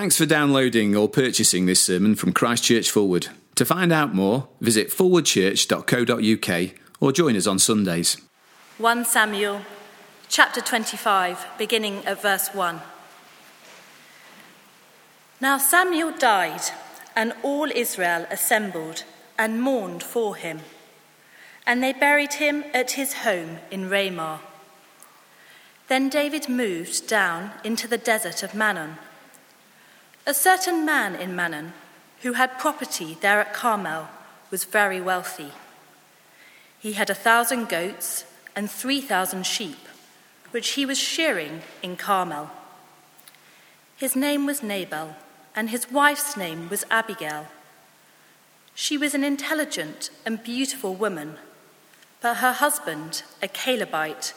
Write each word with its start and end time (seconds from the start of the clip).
Thanks 0.00 0.16
for 0.16 0.24
downloading 0.24 0.96
or 0.96 1.10
purchasing 1.10 1.66
this 1.66 1.82
sermon 1.82 2.14
from 2.14 2.32
Christchurch 2.32 2.90
Forward. 2.90 3.28
To 3.56 3.66
find 3.66 3.92
out 3.92 4.14
more, 4.14 4.48
visit 4.58 4.88
forwardchurch.co.uk 4.88 6.70
or 7.00 7.12
join 7.12 7.36
us 7.36 7.46
on 7.46 7.58
Sundays. 7.58 8.16
1 8.78 9.04
Samuel 9.04 9.60
chapter 10.26 10.62
25, 10.62 11.44
beginning 11.58 12.02
at 12.06 12.22
verse 12.22 12.48
1. 12.54 12.80
Now 15.38 15.58
Samuel 15.58 16.12
died, 16.12 16.62
and 17.14 17.34
all 17.42 17.70
Israel 17.70 18.26
assembled 18.30 19.04
and 19.38 19.60
mourned 19.60 20.02
for 20.02 20.34
him. 20.34 20.60
And 21.66 21.82
they 21.82 21.92
buried 21.92 22.32
him 22.32 22.64
at 22.72 22.92
his 22.92 23.12
home 23.12 23.58
in 23.70 23.90
Ramah. 23.90 24.40
Then 25.88 26.08
David 26.08 26.48
moved 26.48 27.06
down 27.06 27.50
into 27.62 27.86
the 27.86 27.98
desert 27.98 28.42
of 28.42 28.54
Maon. 28.54 28.96
A 30.30 30.34
certain 30.34 30.84
man 30.84 31.16
in 31.16 31.34
Maon, 31.34 31.72
who 32.22 32.34
had 32.34 32.56
property 32.56 33.18
there 33.20 33.40
at 33.40 33.52
Carmel, 33.52 34.08
was 34.48 34.62
very 34.62 35.00
wealthy. 35.00 35.50
He 36.78 36.92
had 36.92 37.10
a 37.10 37.16
thousand 37.16 37.68
goats 37.68 38.24
and 38.54 38.70
three 38.70 39.00
thousand 39.00 39.44
sheep, 39.44 39.88
which 40.52 40.74
he 40.74 40.86
was 40.86 41.00
shearing 41.00 41.62
in 41.82 41.96
Carmel. 41.96 42.48
His 43.96 44.14
name 44.14 44.46
was 44.46 44.62
Nabal, 44.62 45.16
and 45.56 45.70
his 45.70 45.90
wife's 45.90 46.36
name 46.36 46.68
was 46.68 46.86
Abigail. 46.92 47.48
She 48.72 48.96
was 48.96 49.16
an 49.16 49.24
intelligent 49.24 50.10
and 50.24 50.44
beautiful 50.44 50.94
woman, 50.94 51.38
but 52.20 52.36
her 52.36 52.52
husband, 52.52 53.24
a 53.42 53.48
Calebite, 53.48 54.32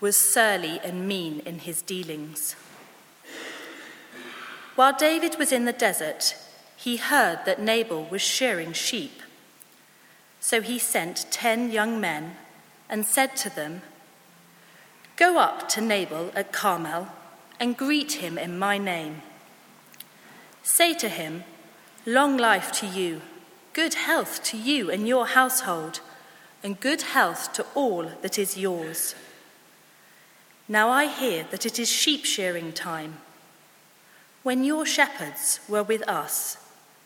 was 0.00 0.16
surly 0.16 0.80
and 0.82 1.06
mean 1.06 1.42
in 1.46 1.60
his 1.60 1.80
dealings. 1.80 2.56
While 4.78 4.92
David 4.96 5.40
was 5.40 5.50
in 5.50 5.64
the 5.64 5.72
desert, 5.72 6.36
he 6.76 6.98
heard 6.98 7.40
that 7.46 7.60
Nabal 7.60 8.04
was 8.04 8.22
shearing 8.22 8.72
sheep. 8.72 9.22
So 10.38 10.60
he 10.60 10.78
sent 10.78 11.26
ten 11.32 11.72
young 11.72 12.00
men 12.00 12.36
and 12.88 13.04
said 13.04 13.34
to 13.38 13.50
them, 13.50 13.82
Go 15.16 15.38
up 15.38 15.68
to 15.70 15.80
Nabal 15.80 16.30
at 16.36 16.52
Carmel 16.52 17.08
and 17.58 17.76
greet 17.76 18.22
him 18.22 18.38
in 18.38 18.56
my 18.56 18.78
name. 18.78 19.22
Say 20.62 20.94
to 20.94 21.08
him, 21.08 21.42
Long 22.06 22.36
life 22.36 22.70
to 22.74 22.86
you, 22.86 23.22
good 23.72 23.94
health 23.94 24.44
to 24.44 24.56
you 24.56 24.92
and 24.92 25.08
your 25.08 25.26
household, 25.26 25.98
and 26.62 26.78
good 26.78 27.02
health 27.02 27.52
to 27.54 27.66
all 27.74 28.12
that 28.22 28.38
is 28.38 28.56
yours. 28.56 29.16
Now 30.68 30.88
I 30.88 31.06
hear 31.06 31.46
that 31.50 31.66
it 31.66 31.80
is 31.80 31.90
sheep 31.90 32.24
shearing 32.24 32.72
time. 32.72 33.16
When 34.48 34.64
your 34.64 34.86
shepherds 34.86 35.60
were 35.68 35.82
with 35.82 36.08
us, 36.08 36.56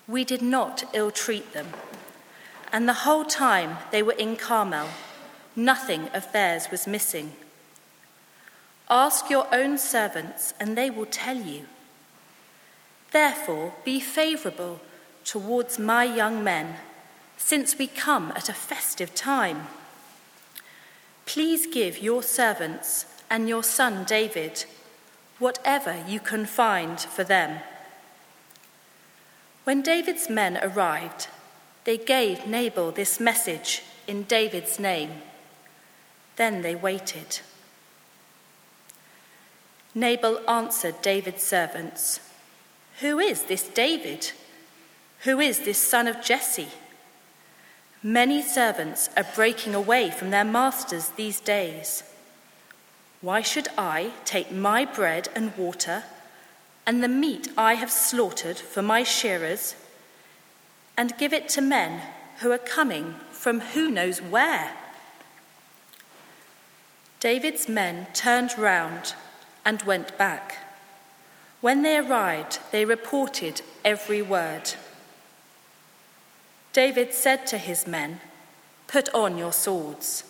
we 0.07 0.23
did 0.23 0.43
not 0.43 0.85
ill 0.93 1.11
treat 1.11 1.53
them, 1.53 1.71
and 2.73 2.89
the 2.89 3.03
whole 3.03 3.25
time 3.25 3.79
they 3.91 4.01
were 4.01 4.13
in 4.13 4.37
Carmel, 4.37 4.87
nothing 5.57 6.09
of 6.15 6.31
theirs 6.31 6.71
was 6.71 6.87
missing. 6.87 7.33
Ask 8.89 9.29
your 9.29 9.53
own 9.53 9.77
servants, 9.77 10.55
and 10.61 10.79
they 10.79 10.89
will 10.89 11.07
tell 11.07 11.37
you. 11.37 11.67
Therefore, 13.11 13.75
be 13.85 13.99
favorable 13.99 14.81
towards 15.25 15.81
my 15.81 16.05
young 16.05 16.45
men, 16.45 16.77
since 17.39 17.77
we 17.77 17.89
come 17.89 18.33
at 18.37 18.49
a 18.51 18.55
festive 18.55 19.17
time. 19.17 19.67
Please 21.27 21.67
give 21.67 21.99
your 21.99 22.23
servants 22.23 23.05
and 23.29 23.49
your 23.49 23.65
son 23.65 24.05
David 24.05 24.65
whatever 25.43 26.05
you 26.07 26.21
can 26.21 26.47
find 26.47 27.01
for 27.01 27.25
them. 27.25 27.59
When 29.65 29.83
David's 29.83 30.31
men 30.31 30.57
arrived, 30.63 31.27
they 31.83 31.99
gave 31.99 32.47
Nabal 32.47 32.93
this 32.93 33.19
message 33.19 33.83
in 34.07 34.23
David's 34.23 34.79
name. 34.79 35.11
Then 36.37 36.63
they 36.63 36.77
waited. 36.77 37.41
Nabal 39.97 40.41
answered 40.49 41.03
David's 41.03 41.43
servants. 41.43 42.21
Who 43.01 43.19
is 43.19 43.45
this 43.45 43.67
David? 43.67 44.31
Who 45.25 45.41
is 45.41 45.61
this 45.61 45.79
son 45.79 46.07
of 46.07 46.23
Jesse? 46.23 46.69
Many 48.01 48.43
servants 48.43 49.11
are 49.17 49.27
breaking 49.35 49.75
away 49.75 50.11
from 50.11 50.31
their 50.31 50.45
masters 50.45 51.09
these 51.11 51.41
days. 51.41 52.05
Why 53.23 53.41
should 53.41 53.69
I 53.79 54.11
take 54.25 54.51
my 54.51 54.85
bread 54.85 55.29
and 55.35 55.57
water 55.57 56.03
and 56.85 57.03
the 57.03 57.09
meat 57.09 57.49
I 57.57 57.75
have 57.75 57.91
slaughtered 57.91 58.59
for 58.59 58.83
my 58.83 59.05
shearers 59.05 59.77
and 60.97 61.17
give 61.17 61.33
it 61.33 61.49
to 61.51 61.61
men 61.61 62.03
who 62.41 62.51
are 62.51 62.59
coming 62.59 63.15
from 63.31 63.61
who 63.61 63.91
knows 63.93 64.21
where? 64.21 64.73
David's 67.21 67.69
men 67.69 68.09
turned 68.13 68.59
round 68.59 69.15
and 69.65 69.81
went 69.83 70.19
back. 70.19 70.59
When 71.61 71.83
they 71.83 71.99
arrived, 71.99 72.59
they 72.73 72.85
reported 72.85 73.63
every 73.85 74.21
word. 74.21 74.75
David 76.73 77.15
said 77.15 77.47
to 77.47 77.59
his 77.59 77.87
men, 77.87 78.21
Put 78.89 79.15
on 79.15 79.39
your 79.39 79.53
swords. 79.53 80.25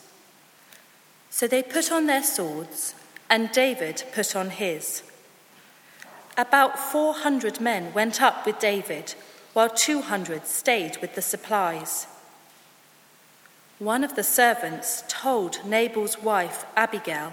So 1.32 1.48
they 1.48 1.62
put 1.62 1.91
on 1.91 2.06
their 2.06 2.22
swords, 2.22 2.94
and 3.31 3.50
David 3.50 4.04
put 4.15 4.37
on 4.37 4.50
his. 4.50 5.03
About 6.37 6.78
400 6.78 7.59
men 7.59 7.94
went 7.94 8.20
up 8.20 8.44
with 8.44 8.59
David, 8.59 9.15
while 9.54 9.71
200 9.71 10.47
stayed 10.47 10.98
with 10.98 11.15
the 11.15 11.22
supplies. 11.22 12.06
One 13.78 14.04
of 14.04 14.15
the 14.15 14.22
servants 14.22 15.04
told 15.09 15.65
Nabal's 15.65 16.22
wife, 16.22 16.66
Abigail, 16.76 17.32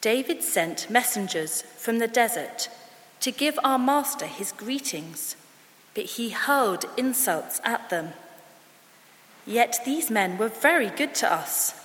David 0.00 0.42
sent 0.42 0.88
messengers 0.88 1.62
from 1.76 1.98
the 1.98 2.08
desert 2.08 2.70
to 3.20 3.30
give 3.30 3.58
our 3.62 3.78
master 3.78 4.26
his 4.26 4.52
greetings, 4.52 5.36
but 5.92 6.04
he 6.04 6.30
hurled 6.30 6.86
insults 6.96 7.60
at 7.62 7.90
them. 7.90 8.14
Yet 9.46 9.80
these 9.84 10.10
men 10.10 10.38
were 10.38 10.48
very 10.48 10.88
good 10.88 11.14
to 11.16 11.30
us. 11.30 11.83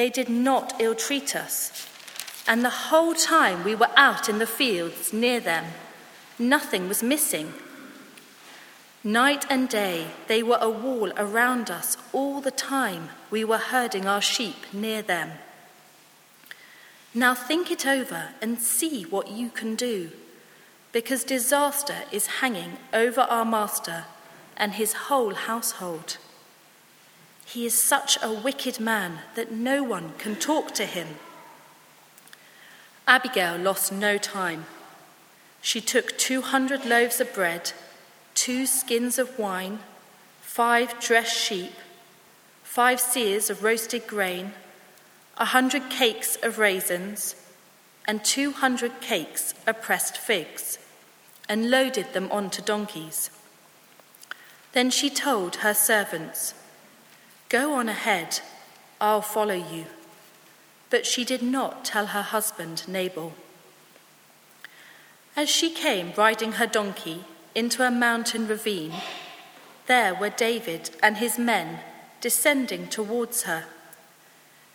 They 0.00 0.08
did 0.08 0.30
not 0.30 0.80
ill 0.80 0.94
treat 0.94 1.36
us. 1.36 1.86
And 2.48 2.64
the 2.64 2.88
whole 2.88 3.12
time 3.12 3.64
we 3.64 3.74
were 3.74 3.90
out 3.98 4.30
in 4.30 4.38
the 4.38 4.46
fields 4.46 5.12
near 5.12 5.40
them, 5.40 5.66
nothing 6.38 6.88
was 6.88 7.02
missing. 7.02 7.52
Night 9.04 9.44
and 9.50 9.68
day, 9.68 10.06
they 10.26 10.42
were 10.42 10.56
a 10.58 10.70
wall 10.70 11.12
around 11.18 11.70
us 11.70 11.98
all 12.14 12.40
the 12.40 12.50
time 12.50 13.10
we 13.30 13.44
were 13.44 13.58
herding 13.58 14.06
our 14.06 14.22
sheep 14.22 14.72
near 14.72 15.02
them. 15.02 15.32
Now 17.12 17.34
think 17.34 17.70
it 17.70 17.86
over 17.86 18.30
and 18.40 18.58
see 18.58 19.02
what 19.02 19.30
you 19.30 19.50
can 19.50 19.74
do, 19.74 20.12
because 20.92 21.24
disaster 21.24 22.04
is 22.10 22.40
hanging 22.40 22.78
over 22.94 23.20
our 23.20 23.44
master 23.44 24.06
and 24.56 24.72
his 24.72 24.94
whole 24.94 25.34
household. 25.34 26.16
He 27.52 27.66
is 27.66 27.80
such 27.80 28.16
a 28.22 28.32
wicked 28.32 28.78
man 28.78 29.20
that 29.34 29.50
no 29.50 29.82
one 29.82 30.12
can 30.18 30.36
talk 30.36 30.72
to 30.74 30.86
him. 30.86 31.16
Abigail 33.08 33.56
lost 33.56 33.92
no 33.92 34.18
time. 34.18 34.66
She 35.60 35.80
took 35.80 36.16
200 36.16 36.86
loaves 36.86 37.20
of 37.20 37.34
bread, 37.34 37.72
two 38.34 38.66
skins 38.66 39.18
of 39.18 39.38
wine, 39.38 39.80
five 40.40 41.00
dressed 41.00 41.36
sheep, 41.36 41.72
five 42.62 42.98
seahs 43.00 43.50
of 43.50 43.62
roasted 43.62 44.06
grain 44.06 44.52
a 45.40 45.46
hundred 45.46 45.88
cakes 45.88 46.36
of 46.42 46.58
raisins, 46.58 47.34
and 48.06 48.22
two 48.22 48.52
hundred 48.52 49.00
cakes 49.00 49.54
of 49.66 49.80
pressed 49.80 50.18
figs, 50.18 50.78
and 51.48 51.70
loaded 51.70 52.12
them 52.12 52.30
onto 52.30 52.60
donkeys. 52.60 53.30
Then 54.72 54.90
she 54.90 55.08
told 55.08 55.56
her 55.56 55.72
servants, 55.72 56.52
Go 57.50 57.74
on 57.74 57.88
ahead, 57.88 58.40
I'll 59.00 59.22
follow 59.22 59.54
you. 59.54 59.86
But 60.88 61.04
she 61.04 61.24
did 61.24 61.42
not 61.42 61.84
tell 61.84 62.06
her 62.06 62.22
husband 62.22 62.88
Nabal. 62.88 63.34
As 65.36 65.50
she 65.50 65.70
came 65.70 66.12
riding 66.16 66.52
her 66.52 66.66
donkey 66.66 67.24
into 67.54 67.86
a 67.86 67.90
mountain 67.90 68.46
ravine, 68.46 68.94
there 69.88 70.14
were 70.14 70.30
David 70.30 70.90
and 71.02 71.16
his 71.16 71.38
men 71.38 71.80
descending 72.20 72.86
towards 72.86 73.42
her 73.42 73.64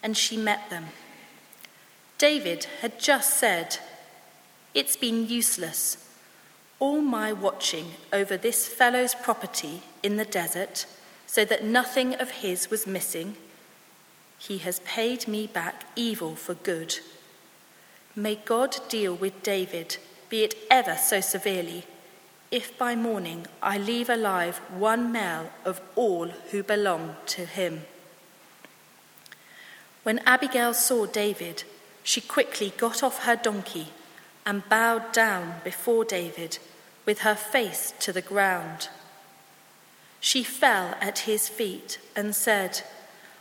and 0.03 0.17
she 0.17 0.35
met 0.35 0.69
them. 0.69 0.87
David 2.17 2.65
had 2.81 2.99
just 2.99 3.37
said, 3.37 3.79
It's 4.73 4.95
been 4.95 5.27
useless. 5.27 5.97
All 6.79 7.01
my 7.01 7.31
watching 7.31 7.93
over 8.11 8.35
this 8.35 8.67
fellow's 8.67 9.15
property 9.15 9.81
in 10.03 10.17
the 10.17 10.25
desert, 10.25 10.85
so 11.27 11.45
that 11.45 11.63
nothing 11.63 12.13
of 12.15 12.31
his 12.31 12.69
was 12.69 12.87
missing. 12.87 13.35
He 14.37 14.59
has 14.59 14.79
paid 14.81 15.27
me 15.27 15.47
back 15.47 15.85
evil 15.95 16.35
for 16.35 16.53
good. 16.53 16.99
May 18.15 18.35
God 18.35 18.77
deal 18.89 19.13
with 19.13 19.43
David 19.43 19.97
be 20.29 20.43
it 20.43 20.55
ever 20.71 20.97
so 20.97 21.21
severely, 21.21 21.85
if 22.51 22.77
by 22.77 22.95
morning 22.95 23.47
I 23.61 23.77
leave 23.77 24.09
alive 24.09 24.57
one 24.69 25.11
male 25.11 25.51
of 25.63 25.81
all 25.95 26.27
who 26.51 26.63
belong 26.63 27.15
to 27.27 27.45
him. 27.45 27.85
When 30.03 30.19
Abigail 30.19 30.73
saw 30.73 31.05
David, 31.05 31.63
she 32.03 32.21
quickly 32.21 32.73
got 32.77 33.03
off 33.03 33.23
her 33.23 33.35
donkey 33.35 33.87
and 34.45 34.67
bowed 34.69 35.11
down 35.11 35.55
before 35.63 36.05
David 36.05 36.59
with 37.05 37.19
her 37.19 37.35
face 37.35 37.93
to 37.99 38.13
the 38.13 38.21
ground. 38.21 38.89
She 40.25 40.41
fell 40.41 40.97
at 41.01 41.19
his 41.29 41.47
feet 41.47 41.99
and 42.15 42.35
said, 42.35 42.81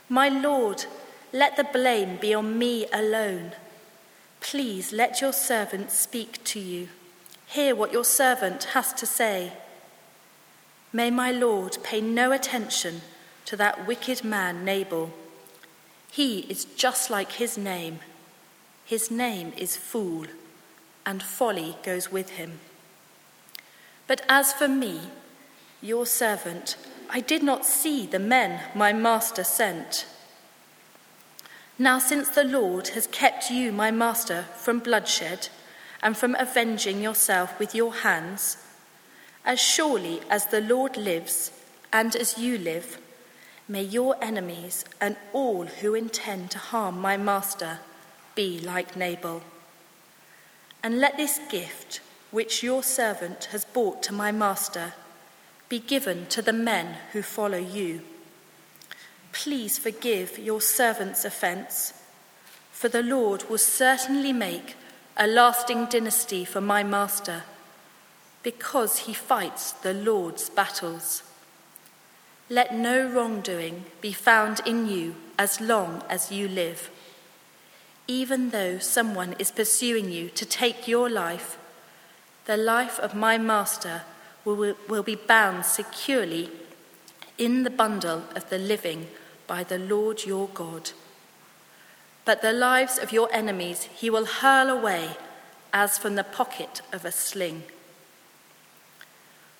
My 0.07 0.29
Lord, 0.29 0.85
let 1.33 1.57
the 1.57 1.63
blame 1.63 2.17
be 2.17 2.31
on 2.31 2.59
me 2.59 2.85
alone. 2.93 3.53
Please 4.39 4.93
let 4.93 5.19
your 5.19 5.33
servant 5.33 5.89
speak 5.89 6.43
to 6.43 6.59
you. 6.59 6.89
Hear 7.47 7.73
what 7.73 7.91
your 7.91 8.03
servant 8.03 8.65
has 8.75 8.93
to 8.93 9.07
say. 9.07 9.53
May 10.93 11.09
my 11.09 11.31
Lord 11.31 11.79
pay 11.81 12.01
no 12.01 12.31
attention 12.31 13.01
to 13.45 13.57
that 13.57 13.87
wicked 13.87 14.23
man 14.23 14.63
Nabal. 14.63 15.11
He 16.11 16.41
is 16.41 16.65
just 16.65 17.09
like 17.09 17.31
his 17.31 17.57
name. 17.57 18.01
His 18.85 19.09
name 19.09 19.53
is 19.57 19.75
Fool, 19.75 20.27
and 21.03 21.23
folly 21.23 21.77
goes 21.81 22.11
with 22.11 22.37
him. 22.37 22.59
But 24.05 24.21
as 24.29 24.53
for 24.53 24.67
me, 24.67 24.99
your 25.85 26.05
servant, 26.05 26.75
I 27.09 27.19
did 27.19 27.43
not 27.43 27.65
see 27.65 28.07
the 28.07 28.19
men 28.19 28.59
my 28.73 28.91
master 28.91 29.43
sent. 29.43 30.07
Now, 31.77 31.99
since 31.99 32.29
the 32.29 32.43
Lord 32.43 32.89
has 32.89 33.07
kept 33.07 33.51
you, 33.51 33.71
my 33.71 33.91
master, 33.91 34.45
from 34.55 34.79
bloodshed 34.79 35.49
and 36.01 36.17
from 36.17 36.35
avenging 36.39 37.01
yourself 37.01 37.59
with 37.59 37.75
your 37.75 37.93
hands, 37.93 38.57
as 39.45 39.59
surely 39.59 40.21
as 40.29 40.47
the 40.47 40.61
Lord 40.61 40.97
lives 40.97 41.51
and 41.93 42.15
as 42.15 42.37
you 42.37 42.57
live, 42.57 42.97
may 43.67 43.83
your 43.83 44.15
enemies 44.21 44.85
and 44.99 45.15
all 45.33 45.65
who 45.65 45.93
intend 45.93 46.49
to 46.51 46.57
harm 46.57 46.99
my 46.99 47.17
master 47.17 47.79
be 48.33 48.59
like 48.59 48.95
Nabal. 48.95 49.43
And 50.81 50.99
let 50.99 51.17
this 51.17 51.39
gift, 51.49 51.99
which 52.31 52.63
your 52.63 52.83
servant 52.83 53.45
has 53.45 53.65
brought 53.65 54.01
to 54.03 54.13
my 54.13 54.31
master, 54.31 54.93
be 55.69 55.79
given 55.79 56.25
to 56.27 56.41
the 56.41 56.53
men 56.53 56.97
who 57.11 57.21
follow 57.21 57.57
you. 57.57 58.01
Please 59.31 59.77
forgive 59.77 60.39
your 60.39 60.61
servant's 60.61 61.25
offence, 61.25 61.93
for 62.71 62.87
the 62.87 63.03
Lord 63.03 63.49
will 63.49 63.57
certainly 63.57 64.31
make 64.31 64.75
a 65.17 65.27
lasting 65.27 65.85
dynasty 65.85 66.45
for 66.45 66.61
my 66.61 66.83
master, 66.83 67.43
because 68.43 68.99
he 68.99 69.13
fights 69.13 69.71
the 69.71 69.93
Lord's 69.93 70.49
battles. 70.49 71.23
Let 72.49 72.75
no 72.75 73.07
wrongdoing 73.07 73.85
be 74.01 74.13
found 74.13 74.61
in 74.65 74.87
you 74.87 75.15
as 75.39 75.59
long 75.59 76.03
as 76.09 76.31
you 76.31 76.47
live. 76.47 76.91
Even 78.07 78.51
though 78.51 78.77
someone 78.77 79.35
is 79.39 79.49
pursuing 79.49 80.11
you 80.11 80.29
to 80.29 80.45
take 80.45 80.87
your 80.87 81.09
life, 81.09 81.57
the 82.45 82.55
life 82.55 82.99
of 82.99 83.15
my 83.15 83.39
master 83.39 84.03
will, 84.45 85.03
be 85.03 85.15
bound 85.15 85.65
securely 85.65 86.51
in 87.37 87.63
the 87.63 87.69
bundle 87.69 88.23
of 88.35 88.49
the 88.49 88.59
living 88.59 89.07
by 89.47 89.63
the 89.63 89.79
Lord 89.79 90.25
your 90.25 90.47
God. 90.49 90.91
But 92.23 92.41
the 92.41 92.53
lives 92.53 92.97
of 92.97 93.11
your 93.11 93.29
enemies 93.33 93.89
he 93.95 94.09
will 94.09 94.25
hurl 94.25 94.69
away 94.69 95.17
as 95.73 95.97
from 95.97 96.15
the 96.15 96.23
pocket 96.23 96.81
of 96.93 97.03
a 97.03 97.11
sling. 97.11 97.63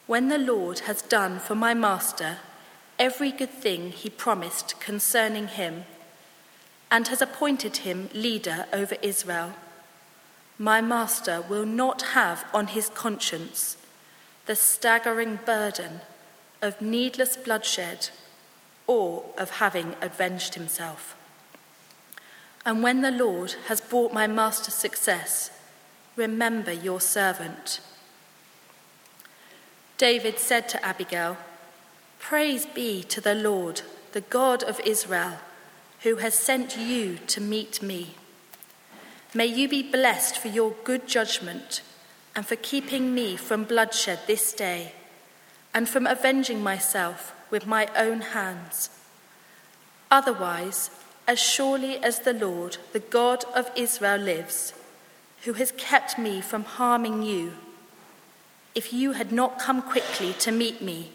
When 0.07 0.29
the 0.29 0.37
Lord 0.37 0.79
has 0.79 1.01
done 1.01 1.39
for 1.39 1.55
my 1.55 1.73
master 1.73 2.37
every 2.97 3.31
good 3.31 3.49
thing 3.49 3.91
he 3.91 4.09
promised 4.09 4.79
concerning 4.79 5.47
him, 5.47 5.85
and 6.91 7.07
has 7.07 7.21
appointed 7.21 7.77
him 7.77 8.09
leader 8.13 8.67
over 8.71 8.95
Israel, 9.01 9.53
my 10.57 10.79
master 10.79 11.41
will 11.41 11.65
not 11.65 12.01
have 12.13 12.45
on 12.53 12.67
his 12.67 12.89
conscience 12.89 13.75
the 14.45 14.55
staggering 14.55 15.39
burden 15.45 16.01
of 16.61 16.81
needless 16.81 17.35
bloodshed 17.35 18.09
or 18.87 19.25
of 19.37 19.51
having 19.51 19.95
avenged 20.01 20.55
himself. 20.55 21.15
And 22.65 22.81
when 22.81 23.01
the 23.01 23.11
Lord 23.11 23.55
has 23.67 23.81
brought 23.81 24.13
my 24.13 24.27
master 24.27 24.71
success, 24.71 25.51
remember 26.15 26.71
your 26.71 26.99
servant. 26.99 27.79
David 29.97 30.39
said 30.39 30.67
to 30.69 30.85
Abigail, 30.85 31.37
Praise 32.19 32.65
be 32.65 33.03
to 33.03 33.21
the 33.21 33.35
Lord, 33.35 33.81
the 34.13 34.21
God 34.21 34.63
of 34.63 34.79
Israel, 34.81 35.39
who 36.01 36.17
has 36.17 36.33
sent 36.33 36.77
you 36.77 37.17
to 37.27 37.39
meet 37.39 37.81
me. 37.81 38.15
May 39.33 39.45
you 39.45 39.67
be 39.67 39.83
blessed 39.83 40.37
for 40.37 40.47
your 40.47 40.73
good 40.83 41.07
judgment 41.07 41.81
and 42.35 42.45
for 42.45 42.55
keeping 42.57 43.13
me 43.13 43.35
from 43.35 43.63
bloodshed 43.63 44.19
this 44.27 44.51
day 44.53 44.91
and 45.73 45.87
from 45.87 46.05
avenging 46.05 46.61
myself 46.61 47.33
with 47.49 47.65
my 47.65 47.87
own 47.95 48.21
hands. 48.21 48.89
Otherwise, 50.11 50.89
as 51.27 51.39
surely 51.39 51.97
as 51.97 52.19
the 52.19 52.33
Lord, 52.33 52.77
the 52.93 52.99
God 52.99 53.45
of 53.55 53.71
Israel, 53.75 54.17
lives, 54.17 54.73
who 55.43 55.53
has 55.53 55.71
kept 55.71 56.19
me 56.19 56.41
from 56.41 56.63
harming 56.63 57.23
you, 57.23 57.53
if 58.73 58.91
you 58.91 59.13
had 59.13 59.31
not 59.31 59.57
come 59.59 59.81
quickly 59.81 60.33
to 60.33 60.51
meet 60.51 60.81
me, 60.81 61.11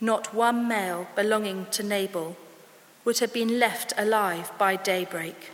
not 0.00 0.34
one 0.34 0.68
male 0.68 1.08
belonging 1.16 1.66
to 1.72 1.82
Nabal 1.82 2.36
would 3.04 3.18
have 3.18 3.32
been 3.32 3.58
left 3.58 3.92
alive 3.96 4.52
by 4.58 4.76
daybreak. 4.76 5.50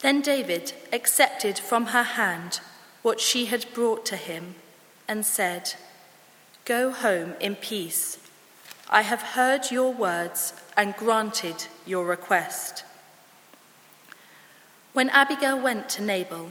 Then 0.00 0.20
David 0.20 0.72
accepted 0.92 1.58
from 1.58 1.86
her 1.86 2.02
hand 2.02 2.60
what 3.04 3.20
she 3.20 3.44
had 3.44 3.66
brought 3.74 4.06
to 4.06 4.16
him 4.16 4.54
and 5.06 5.26
said, 5.26 5.74
Go 6.64 6.90
home 6.90 7.34
in 7.38 7.54
peace. 7.54 8.18
I 8.88 9.02
have 9.02 9.20
heard 9.20 9.70
your 9.70 9.92
words 9.92 10.54
and 10.74 10.96
granted 10.96 11.66
your 11.84 12.06
request. 12.06 12.82
When 14.94 15.10
Abigail 15.10 15.60
went 15.60 15.90
to 15.90 16.02
Nabal, 16.02 16.50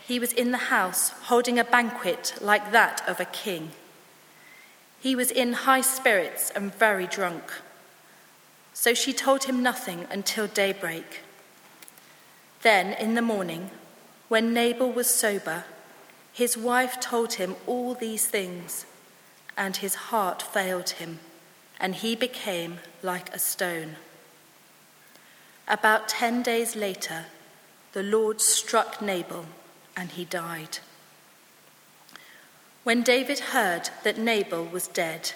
he 0.00 0.18
was 0.18 0.32
in 0.32 0.52
the 0.52 0.72
house 0.72 1.10
holding 1.24 1.58
a 1.58 1.64
banquet 1.64 2.32
like 2.40 2.72
that 2.72 3.06
of 3.06 3.20
a 3.20 3.26
king. 3.26 3.72
He 5.00 5.14
was 5.14 5.30
in 5.30 5.52
high 5.52 5.82
spirits 5.82 6.50
and 6.56 6.74
very 6.74 7.06
drunk. 7.06 7.52
So 8.72 8.94
she 8.94 9.12
told 9.12 9.44
him 9.44 9.62
nothing 9.62 10.06
until 10.10 10.46
daybreak. 10.46 11.20
Then 12.62 12.94
in 12.94 13.14
the 13.14 13.20
morning, 13.20 13.70
when 14.28 14.54
Nabal 14.54 14.90
was 14.90 15.10
sober, 15.10 15.64
his 16.34 16.58
wife 16.58 16.98
told 16.98 17.34
him 17.34 17.54
all 17.64 17.94
these 17.94 18.26
things, 18.26 18.86
and 19.56 19.76
his 19.76 19.94
heart 19.94 20.42
failed 20.42 20.90
him, 20.90 21.20
and 21.78 21.94
he 21.94 22.16
became 22.16 22.80
like 23.02 23.32
a 23.32 23.38
stone. 23.38 23.94
About 25.68 26.08
ten 26.08 26.42
days 26.42 26.74
later, 26.74 27.26
the 27.92 28.02
Lord 28.02 28.40
struck 28.40 29.00
Nabal, 29.00 29.46
and 29.96 30.10
he 30.10 30.24
died. 30.24 30.78
When 32.82 33.04
David 33.04 33.38
heard 33.38 33.90
that 34.02 34.18
Nabal 34.18 34.64
was 34.64 34.88
dead, 34.88 35.32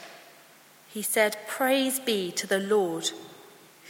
he 0.89 1.01
said, 1.01 1.37
Praise 1.47 2.01
be 2.01 2.33
to 2.33 2.47
the 2.49 2.59
Lord, 2.59 3.13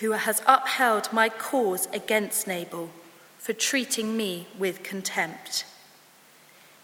who 0.00 0.12
has 0.12 0.42
upheld 0.46 1.10
my 1.10 1.30
cause 1.30 1.88
against 1.90 2.46
Nabal 2.46 2.90
for 3.38 3.54
treating 3.54 4.14
me 4.14 4.46
with 4.58 4.82
contempt. 4.82 5.64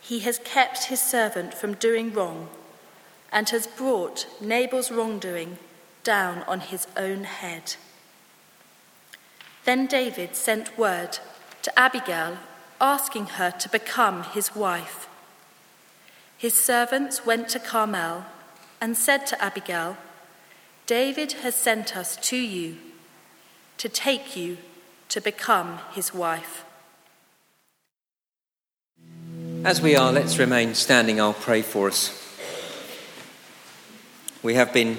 He 0.05 0.19
has 0.21 0.39
kept 0.45 0.85
his 0.85 1.01
servant 1.01 1.55
from 1.55 1.75
doing 1.77 2.13
wrong 2.13 2.51
and 3.33 3.49
has 3.49 3.67
brought 3.67 4.27
Nabal's 4.39 4.91
wrongdoing 4.91 5.57
down 6.03 6.43
on 6.43 6.61
his 6.61 6.87
own 6.95 7.25
head. 7.25 7.77
Then 9.65 9.87
David 9.87 10.37
sent 10.37 10.77
word 10.77 11.21
to 11.63 11.79
Abigail 11.79 12.37
asking 12.83 13.27
her 13.39 13.51
to 13.53 13.69
become 13.71 14.25
his 14.25 14.55
wife. 14.55 15.09
His 16.37 16.53
servants 16.53 17.25
went 17.25 17.49
to 17.49 17.59
Carmel 17.59 18.27
and 18.83 18.99
said 18.99 19.27
to 19.29 19.43
Abigail, 19.43 19.97
David 20.87 21.33
has 21.45 21.55
sent 21.55 21.97
us 21.97 22.17
to 22.29 22.37
you 22.37 22.77
to 23.79 23.89
take 23.89 24.37
you 24.37 24.59
to 25.09 25.23
become 25.23 25.79
his 25.95 26.13
wife. 26.13 26.67
As 29.65 29.81
we 29.81 29.97
are, 29.97 30.13
let's 30.13 30.39
remain 30.39 30.75
standing. 30.75 31.19
I'll 31.19 31.33
pray 31.33 31.63
for 31.63 31.89
us. 31.89 32.13
We 34.43 34.57
have 34.57 34.75
been 34.75 34.99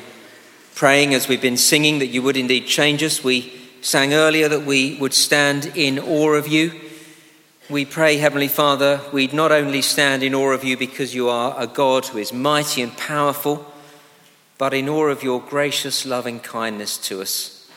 praying 0.74 1.14
as 1.14 1.28
we've 1.28 1.40
been 1.40 1.56
singing 1.56 2.00
that 2.00 2.08
you 2.08 2.24
would 2.24 2.36
indeed 2.36 2.66
change 2.66 3.04
us. 3.04 3.24
We 3.24 3.54
sang 3.82 4.16
earlier 4.16 4.50
that 4.50 4.66
we 4.66 4.96
would 4.96 5.14
stand 5.14 5.68
in 5.76 6.00
awe 6.00 6.34
of 6.34 6.48
you. 6.48 6.82
We 7.70 7.86
pray, 7.86 8.18
Heavenly 8.18 8.48
Father, 8.48 9.02
we'd 9.14 9.34
not 9.34 9.52
only 9.52 9.84
stand 9.84 10.24
in 10.24 10.34
awe 10.34 10.54
of 10.54 10.64
you 10.64 10.78
because 10.78 11.14
you 11.14 11.30
are 11.30 11.54
a 11.60 11.68
God 11.68 12.08
who 12.08 12.18
is 12.18 12.34
mighty 12.34 12.82
and 12.82 12.98
powerful, 12.98 13.72
but 14.58 14.74
in 14.74 14.90
awe 14.90 15.10
of 15.10 15.22
your 15.22 15.42
gracious, 15.42 16.08
loving 16.08 16.40
kindness 16.40 16.98
to 17.10 17.22
us. 17.22 17.70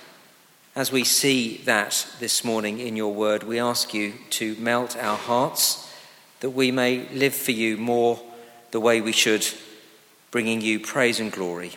As 0.74 0.90
we 0.90 1.04
see 1.04 1.58
that 1.66 2.06
this 2.18 2.42
morning 2.42 2.78
in 2.78 2.96
your 2.96 3.12
word, 3.12 3.42
we 3.42 3.60
ask 3.60 3.92
you 3.92 4.14
to 4.30 4.56
melt 4.56 4.96
our 4.96 5.18
hearts 5.18 5.84
that 6.40 6.50
we 6.50 6.70
may 6.70 7.08
live 7.08 7.34
for 7.34 7.52
you 7.52 7.76
more 7.76 8.20
the 8.70 8.80
way 8.80 9.00
we 9.00 9.12
should, 9.12 9.46
bringing 10.30 10.60
you 10.60 10.78
praise 10.80 11.20
and 11.20 11.32
glory. 11.32 11.72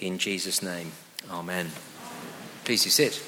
In 0.00 0.18
Jesus' 0.18 0.62
name, 0.62 0.92
amen. 1.30 1.70
Please 2.64 2.84
you 2.84 2.90
sit. 2.90 3.22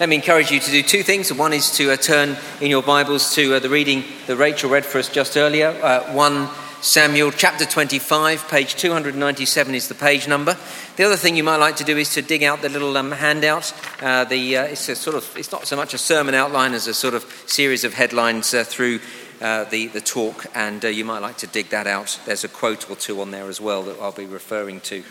Let 0.00 0.08
me 0.08 0.16
encourage 0.16 0.50
you 0.50 0.58
to 0.58 0.70
do 0.70 0.82
two 0.82 1.02
things. 1.02 1.32
One 1.32 1.52
is 1.52 1.70
to 1.76 1.92
uh, 1.92 1.96
turn 1.96 2.36
in 2.60 2.70
your 2.70 2.82
Bibles 2.82 3.34
to 3.36 3.54
uh, 3.54 3.58
the 3.60 3.68
reading 3.68 4.04
that 4.26 4.36
Rachel 4.36 4.70
read 4.70 4.84
for 4.84 4.98
us 4.98 5.08
just 5.08 5.36
earlier. 5.36 5.68
Uh, 5.68 6.12
1 6.12 6.48
Samuel 6.80 7.30
chapter 7.30 7.64
25, 7.64 8.48
page 8.48 8.74
297 8.74 9.74
is 9.76 9.86
the 9.86 9.94
page 9.94 10.26
number. 10.26 10.56
The 10.96 11.04
other 11.04 11.16
thing 11.16 11.36
you 11.36 11.44
might 11.44 11.56
like 11.56 11.76
to 11.76 11.84
do 11.84 11.96
is 11.96 12.12
to 12.14 12.22
dig 12.22 12.42
out 12.42 12.60
the 12.60 12.68
little 12.68 12.96
um, 12.96 13.12
handout. 13.12 13.72
Uh, 14.02 14.24
the, 14.24 14.58
uh, 14.58 14.64
it's 14.64 14.88
a 14.90 14.94
sort 14.94 15.16
of 15.16 15.36
it's 15.36 15.50
not 15.50 15.66
so 15.66 15.74
much 15.74 15.94
a 15.94 15.98
sermon 15.98 16.34
outline 16.34 16.74
as 16.74 16.86
a 16.86 16.92
sort 16.92 17.14
of 17.14 17.24
series 17.46 17.84
of 17.84 17.94
headlines 17.94 18.52
uh, 18.52 18.62
through 18.62 19.00
the, 19.40 19.90
the 19.92 20.00
talk, 20.00 20.46
and 20.54 20.84
you 20.84 21.04
might 21.04 21.18
like 21.18 21.38
to 21.38 21.46
dig 21.48 21.70
that 21.70 21.86
out. 21.86 22.20
There's 22.26 22.44
a 22.44 22.48
quote 22.48 22.88
or 22.90 22.94
two 22.94 23.20
on 23.20 23.30
there 23.30 23.48
as 23.48 23.60
well 23.60 23.82
that 23.84 23.98
I'll 24.00 24.12
be 24.12 24.26
referring 24.26 24.80
to. 24.82 25.02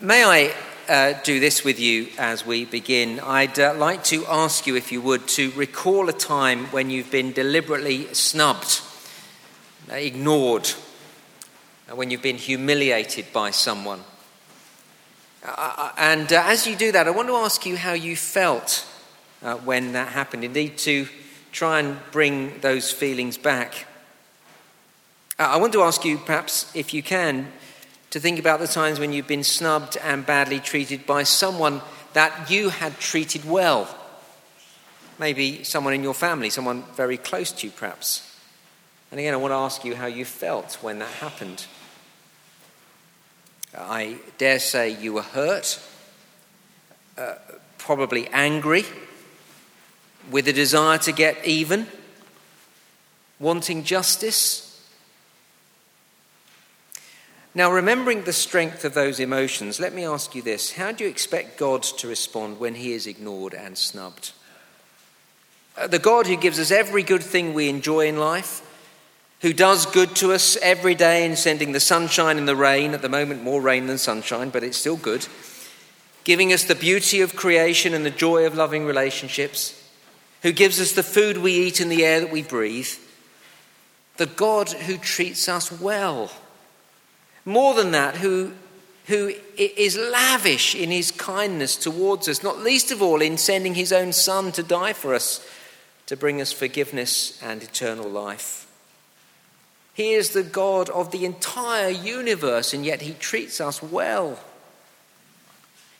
May 0.00 0.24
I 0.24 0.54
uh, 0.88 1.14
do 1.22 1.40
this 1.40 1.64
with 1.64 1.80
you 1.80 2.08
as 2.18 2.44
we 2.44 2.64
begin. 2.64 3.20
I'd 3.20 3.58
uh, 3.58 3.74
like 3.74 4.04
to 4.04 4.26
ask 4.26 4.66
you, 4.66 4.76
if 4.76 4.92
you 4.92 5.00
would, 5.00 5.26
to 5.28 5.50
recall 5.52 6.08
a 6.08 6.12
time 6.12 6.66
when 6.66 6.90
you've 6.90 7.10
been 7.10 7.32
deliberately 7.32 8.12
snubbed, 8.12 8.82
uh, 9.90 9.94
ignored, 9.94 10.64
uh, 10.66 10.83
Uh, 11.90 11.94
when 11.94 12.10
you've 12.10 12.22
been 12.22 12.38
humiliated 12.38 13.26
by 13.32 13.50
someone. 13.50 14.00
Uh, 15.44 15.52
uh 15.76 15.92
and 15.98 16.32
uh, 16.32 16.42
as 16.46 16.66
you 16.66 16.74
do 16.74 16.90
that, 16.92 17.06
I 17.06 17.10
want 17.10 17.28
to 17.28 17.34
ask 17.34 17.66
you 17.66 17.76
how 17.76 17.92
you 17.92 18.16
felt 18.16 18.86
when 19.64 19.92
that 19.92 20.08
happened. 20.08 20.42
Indeed, 20.42 20.78
to 20.78 21.06
try 21.52 21.80
and 21.80 21.98
bring 22.10 22.58
those 22.60 22.90
feelings 22.90 23.36
back. 23.36 23.86
I 25.38 25.58
want 25.58 25.74
to 25.74 25.82
ask 25.82 26.04
you, 26.04 26.16
perhaps, 26.16 26.74
if 26.74 26.94
you 26.94 27.02
can, 27.02 27.52
to 28.10 28.20
think 28.20 28.38
about 28.38 28.60
the 28.60 28.66
times 28.66 28.98
when 28.98 29.12
you've 29.12 29.26
been 29.26 29.44
snubbed 29.44 29.98
and 29.98 30.24
badly 30.24 30.60
treated 30.60 31.04
by 31.04 31.24
someone 31.24 31.82
that 32.14 32.50
you 32.50 32.70
had 32.70 32.98
treated 32.98 33.44
well. 33.44 33.94
Maybe 35.18 35.64
someone 35.64 35.92
in 35.92 36.02
your 36.02 36.14
family, 36.14 36.48
someone 36.48 36.84
very 36.94 37.18
close 37.18 37.52
to 37.52 37.66
you, 37.66 37.72
perhaps. 37.72 38.33
And 39.14 39.20
again, 39.20 39.32
I 39.32 39.36
want 39.36 39.52
to 39.52 39.56
ask 39.56 39.84
you 39.84 39.94
how 39.94 40.06
you 40.06 40.24
felt 40.24 40.74
when 40.82 40.98
that 40.98 41.08
happened. 41.08 41.66
I 43.78 44.16
dare 44.38 44.58
say 44.58 44.90
you 44.90 45.12
were 45.12 45.22
hurt, 45.22 45.80
uh, 47.16 47.36
probably 47.78 48.26
angry, 48.32 48.82
with 50.32 50.48
a 50.48 50.52
desire 50.52 50.98
to 50.98 51.12
get 51.12 51.46
even, 51.46 51.86
wanting 53.38 53.84
justice 53.84 54.64
now, 57.56 57.70
remembering 57.70 58.24
the 58.24 58.32
strength 58.32 58.84
of 58.84 58.94
those 58.94 59.20
emotions, 59.20 59.78
let 59.78 59.94
me 59.94 60.04
ask 60.04 60.34
you 60.34 60.42
this 60.42 60.72
How 60.72 60.90
do 60.90 61.04
you 61.04 61.10
expect 61.10 61.56
God 61.56 61.84
to 61.84 62.08
respond 62.08 62.58
when 62.58 62.74
he 62.74 62.92
is 62.92 63.06
ignored 63.06 63.54
and 63.54 63.78
snubbed? 63.78 64.32
Uh, 65.76 65.86
the 65.86 66.00
God 66.00 66.26
who 66.26 66.36
gives 66.36 66.58
us 66.58 66.72
every 66.72 67.04
good 67.04 67.22
thing 67.22 67.54
we 67.54 67.68
enjoy 67.68 68.08
in 68.08 68.16
life, 68.16 68.62
who 69.44 69.52
does 69.52 69.84
good 69.84 70.16
to 70.16 70.32
us 70.32 70.56
every 70.62 70.94
day 70.94 71.26
in 71.26 71.36
sending 71.36 71.72
the 71.72 71.78
sunshine 71.78 72.38
and 72.38 72.48
the 72.48 72.56
rain, 72.56 72.94
at 72.94 73.02
the 73.02 73.10
moment 73.10 73.42
more 73.42 73.60
rain 73.60 73.86
than 73.86 73.98
sunshine, 73.98 74.48
but 74.48 74.64
it's 74.64 74.78
still 74.78 74.96
good, 74.96 75.28
giving 76.24 76.50
us 76.50 76.64
the 76.64 76.74
beauty 76.74 77.20
of 77.20 77.36
creation 77.36 77.92
and 77.92 78.06
the 78.06 78.10
joy 78.10 78.46
of 78.46 78.54
loving 78.54 78.86
relationships, 78.86 79.86
who 80.40 80.50
gives 80.50 80.80
us 80.80 80.92
the 80.92 81.02
food 81.02 81.36
we 81.36 81.52
eat 81.52 81.78
and 81.78 81.92
the 81.92 82.06
air 82.06 82.20
that 82.20 82.32
we 82.32 82.42
breathe, 82.42 82.88
the 84.16 84.24
God 84.24 84.70
who 84.70 84.96
treats 84.96 85.46
us 85.46 85.70
well. 85.70 86.30
More 87.44 87.74
than 87.74 87.90
that, 87.90 88.16
who, 88.16 88.52
who 89.08 89.30
is 89.58 89.98
lavish 89.98 90.74
in 90.74 90.90
his 90.90 91.10
kindness 91.10 91.76
towards 91.76 92.30
us, 92.30 92.42
not 92.42 92.60
least 92.60 92.90
of 92.90 93.02
all 93.02 93.20
in 93.20 93.36
sending 93.36 93.74
his 93.74 93.92
own 93.92 94.14
Son 94.14 94.52
to 94.52 94.62
die 94.62 94.94
for 94.94 95.14
us, 95.14 95.46
to 96.06 96.16
bring 96.16 96.40
us 96.40 96.50
forgiveness 96.50 97.38
and 97.42 97.62
eternal 97.62 98.08
life. 98.08 98.64
He 99.94 100.12
is 100.12 100.30
the 100.30 100.42
God 100.42 100.90
of 100.90 101.12
the 101.12 101.24
entire 101.24 101.88
universe, 101.88 102.74
and 102.74 102.84
yet 102.84 103.02
he 103.02 103.14
treats 103.14 103.60
us 103.60 103.82
well. 103.82 104.38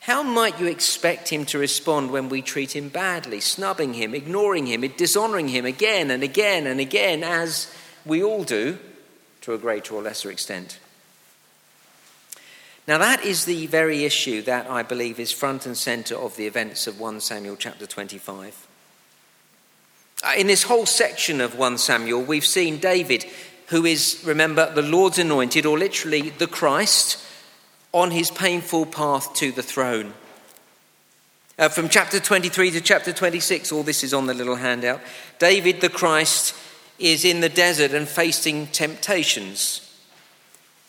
How 0.00 0.22
might 0.22 0.60
you 0.60 0.66
expect 0.66 1.30
him 1.30 1.46
to 1.46 1.58
respond 1.58 2.10
when 2.10 2.28
we 2.28 2.42
treat 2.42 2.76
him 2.76 2.90
badly, 2.90 3.40
snubbing 3.40 3.94
him, 3.94 4.14
ignoring 4.14 4.66
him, 4.66 4.82
dishonoring 4.98 5.48
him 5.48 5.64
again 5.64 6.10
and 6.10 6.22
again 6.22 6.66
and 6.66 6.78
again, 6.78 7.22
as 7.22 7.72
we 8.04 8.22
all 8.22 8.44
do 8.44 8.78
to 9.40 9.54
a 9.54 9.58
greater 9.58 9.94
or 9.94 10.02
lesser 10.02 10.30
extent? 10.30 10.78
Now, 12.86 12.98
that 12.98 13.24
is 13.24 13.46
the 13.46 13.66
very 13.66 14.04
issue 14.04 14.42
that 14.42 14.68
I 14.68 14.82
believe 14.82 15.18
is 15.18 15.32
front 15.32 15.64
and 15.64 15.76
center 15.76 16.16
of 16.16 16.36
the 16.36 16.46
events 16.46 16.86
of 16.86 17.00
1 17.00 17.20
Samuel 17.20 17.56
chapter 17.56 17.86
25. 17.86 18.66
Uh, 20.22 20.32
in 20.36 20.46
this 20.46 20.64
whole 20.64 20.84
section 20.84 21.40
of 21.40 21.56
1 21.56 21.78
Samuel, 21.78 22.22
we've 22.22 22.44
seen 22.44 22.78
David, 22.78 23.24
who 23.68 23.84
is, 23.84 24.22
remember, 24.24 24.72
the 24.72 24.82
Lord's 24.82 25.18
anointed, 25.18 25.66
or 25.66 25.78
literally 25.78 26.30
the 26.30 26.46
Christ, 26.46 27.18
on 27.92 28.10
his 28.10 28.30
painful 28.30 28.86
path 28.86 29.34
to 29.34 29.52
the 29.52 29.62
throne. 29.62 30.12
Uh, 31.56 31.68
from 31.68 31.88
chapter 31.88 32.18
23 32.18 32.72
to 32.72 32.80
chapter 32.80 33.12
26, 33.12 33.70
all 33.70 33.84
this 33.84 34.02
is 34.02 34.12
on 34.12 34.26
the 34.26 34.34
little 34.34 34.56
handout. 34.56 35.00
David 35.38 35.80
the 35.80 35.88
Christ 35.88 36.54
is 36.98 37.24
in 37.24 37.40
the 37.40 37.48
desert 37.48 37.92
and 37.92 38.08
facing 38.08 38.66
temptations. 38.68 39.80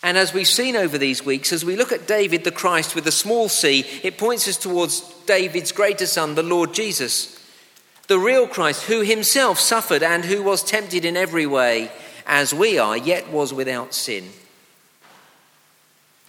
And 0.02 0.18
as 0.18 0.34
we've 0.34 0.48
seen 0.48 0.76
over 0.76 0.98
these 0.98 1.26
weeks, 1.26 1.54
as 1.54 1.64
we 1.64 1.76
look 1.76 1.92
at 1.92 2.08
David 2.08 2.44
the 2.44 2.52
Christ 2.52 2.96
with 2.96 3.08
a 3.08 3.12
small 3.12 3.50
c, 3.50 3.86
it 4.04 4.18
points 4.18 4.48
us 4.48 4.58
towards 4.58 5.02
David's 5.26 5.72
greater 5.72 6.06
son, 6.06 6.36
the 6.36 6.44
Lord 6.44 6.74
Jesus, 6.74 7.40
the 8.08 8.20
real 8.20 8.48
Christ, 8.48 8.84
who 8.84 9.02
himself 9.02 9.60
suffered 9.60 10.04
and 10.04 10.26
who 10.26 10.44
was 10.44 10.64
tempted 10.64 11.06
in 11.06 11.18
every 11.18 11.46
way 11.46 11.92
as 12.26 12.54
we 12.54 12.78
are, 12.78 12.98
yet 12.98 13.32
was 13.32 13.54
without 13.54 13.94
sin. 13.94 14.30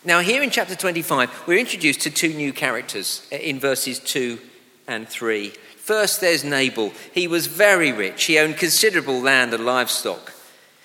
Now, 0.05 0.21
here 0.21 0.43
in 0.43 0.51
chapter 0.51 0.77
25, 0.77 1.49
we're 1.49 1.59
introduced 1.59 2.03
to 2.03 2.11
two 2.11 2.33
new 2.33 2.53
characters 2.53 3.27
uh, 3.33 3.37
in 3.37 3.59
verses 3.59 3.99
2 3.99 4.39
and 4.87 5.09
3. 5.09 5.49
First, 5.77 6.21
there's 6.21 6.45
Nabal. 6.45 6.93
He 7.13 7.27
was 7.27 7.49
very 7.49 7.93
rich, 7.93 8.25
he 8.25 8.39
owned 8.39 8.57
considerable 8.57 9.21
land 9.21 9.53
and 9.53 9.65
livestock. 9.65 10.33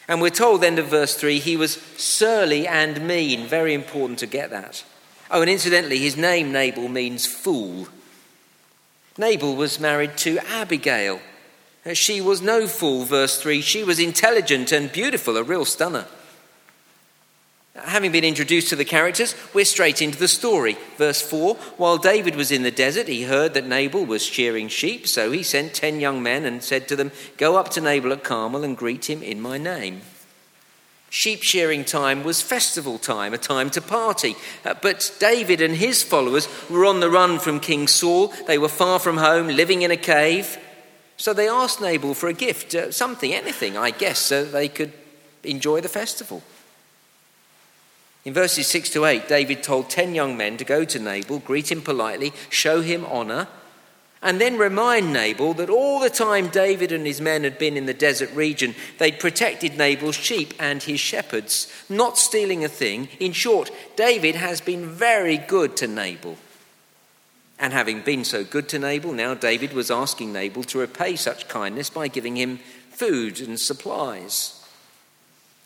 And 0.07 0.21
we're 0.21 0.29
told, 0.29 0.63
end 0.63 0.79
of 0.79 0.87
verse 0.87 1.15
3, 1.15 1.39
he 1.39 1.55
was 1.55 1.73
surly 1.97 2.67
and 2.67 3.07
mean. 3.07 3.47
Very 3.47 3.73
important 3.73 4.19
to 4.19 4.27
get 4.27 4.49
that. 4.49 4.83
Oh, 5.29 5.41
and 5.41 5.49
incidentally, 5.49 5.99
his 5.99 6.17
name, 6.17 6.51
Nabal, 6.51 6.89
means 6.89 7.25
fool. 7.25 7.87
Nabal 9.17 9.55
was 9.55 9.79
married 9.79 10.17
to 10.17 10.39
Abigail. 10.39 11.21
She 11.93 12.21
was 12.21 12.41
no 12.41 12.67
fool, 12.67 13.05
verse 13.05 13.41
3. 13.41 13.61
She 13.61 13.83
was 13.83 13.99
intelligent 13.99 14.71
and 14.71 14.91
beautiful, 14.91 15.37
a 15.37 15.43
real 15.43 15.65
stunner. 15.65 16.05
Having 17.75 18.11
been 18.11 18.23
introduced 18.23 18.69
to 18.69 18.75
the 18.75 18.85
characters, 18.85 19.33
we're 19.53 19.65
straight 19.65 20.01
into 20.01 20.19
the 20.19 20.27
story. 20.27 20.77
Verse 20.97 21.21
4 21.21 21.55
While 21.77 21.97
David 21.97 22.35
was 22.35 22.51
in 22.51 22.63
the 22.63 22.71
desert, 22.71 23.07
he 23.07 23.23
heard 23.23 23.53
that 23.53 23.65
Nabal 23.65 24.05
was 24.05 24.23
shearing 24.23 24.67
sheep, 24.67 25.07
so 25.07 25.31
he 25.31 25.41
sent 25.41 25.73
ten 25.73 25.99
young 25.99 26.21
men 26.21 26.45
and 26.45 26.61
said 26.61 26.87
to 26.89 26.95
them, 26.95 27.11
Go 27.37 27.55
up 27.55 27.69
to 27.69 27.81
Nabal 27.81 28.11
at 28.11 28.23
Carmel 28.23 28.63
and 28.63 28.77
greet 28.77 29.09
him 29.09 29.23
in 29.23 29.41
my 29.41 29.57
name. 29.57 30.01
Sheep 31.09 31.43
shearing 31.43 31.83
time 31.83 32.23
was 32.23 32.41
festival 32.41 32.97
time, 32.97 33.33
a 33.33 33.37
time 33.37 33.69
to 33.71 33.81
party. 33.81 34.35
Uh, 34.63 34.75
but 34.81 35.13
David 35.19 35.59
and 35.59 35.75
his 35.75 36.03
followers 36.03 36.47
were 36.69 36.85
on 36.85 36.99
the 36.99 37.09
run 37.09 37.39
from 37.39 37.59
King 37.59 37.87
Saul. 37.87 38.27
They 38.47 38.57
were 38.57 38.69
far 38.69 38.99
from 38.99 39.17
home, 39.17 39.47
living 39.47 39.81
in 39.81 39.91
a 39.91 39.97
cave. 39.97 40.57
So 41.21 41.33
they 41.33 41.47
asked 41.47 41.79
Nabal 41.79 42.15
for 42.15 42.29
a 42.29 42.33
gift, 42.33 42.73
uh, 42.73 42.91
something, 42.91 43.31
anything, 43.31 43.77
I 43.77 43.91
guess, 43.91 44.17
so 44.17 44.43
they 44.43 44.67
could 44.67 44.91
enjoy 45.43 45.79
the 45.79 45.87
festival. 45.87 46.41
In 48.25 48.33
verses 48.33 48.65
6 48.65 48.89
to 48.89 49.05
8, 49.05 49.27
David 49.27 49.61
told 49.61 49.91
10 49.91 50.15
young 50.15 50.35
men 50.35 50.57
to 50.57 50.65
go 50.65 50.83
to 50.83 50.97
Nabal, 50.97 51.37
greet 51.37 51.71
him 51.71 51.83
politely, 51.83 52.33
show 52.49 52.81
him 52.81 53.05
honor, 53.05 53.47
and 54.23 54.41
then 54.41 54.57
remind 54.57 55.13
Nabal 55.13 55.53
that 55.53 55.69
all 55.69 55.99
the 55.99 56.09
time 56.09 56.47
David 56.47 56.91
and 56.91 57.05
his 57.05 57.21
men 57.21 57.43
had 57.43 57.59
been 57.59 57.77
in 57.77 57.85
the 57.85 57.93
desert 57.93 58.33
region, 58.33 58.73
they'd 58.97 59.19
protected 59.19 59.77
Nabal's 59.77 60.15
sheep 60.15 60.55
and 60.57 60.81
his 60.81 60.99
shepherds, 60.99 61.71
not 61.87 62.17
stealing 62.17 62.63
a 62.63 62.67
thing. 62.67 63.09
In 63.19 63.31
short, 63.31 63.69
David 63.95 64.33
has 64.33 64.59
been 64.59 64.89
very 64.89 65.37
good 65.37 65.77
to 65.77 65.87
Nabal. 65.87 66.37
And 67.61 67.73
having 67.73 68.01
been 68.01 68.25
so 68.25 68.43
good 68.43 68.67
to 68.69 68.79
Nabal, 68.79 69.13
now 69.13 69.35
David 69.35 69.73
was 69.73 69.91
asking 69.91 70.33
Nabal 70.33 70.63
to 70.63 70.79
repay 70.79 71.15
such 71.15 71.47
kindness 71.47 71.91
by 71.91 72.07
giving 72.07 72.35
him 72.35 72.57
food 72.89 73.39
and 73.39 73.59
supplies. 73.59 74.65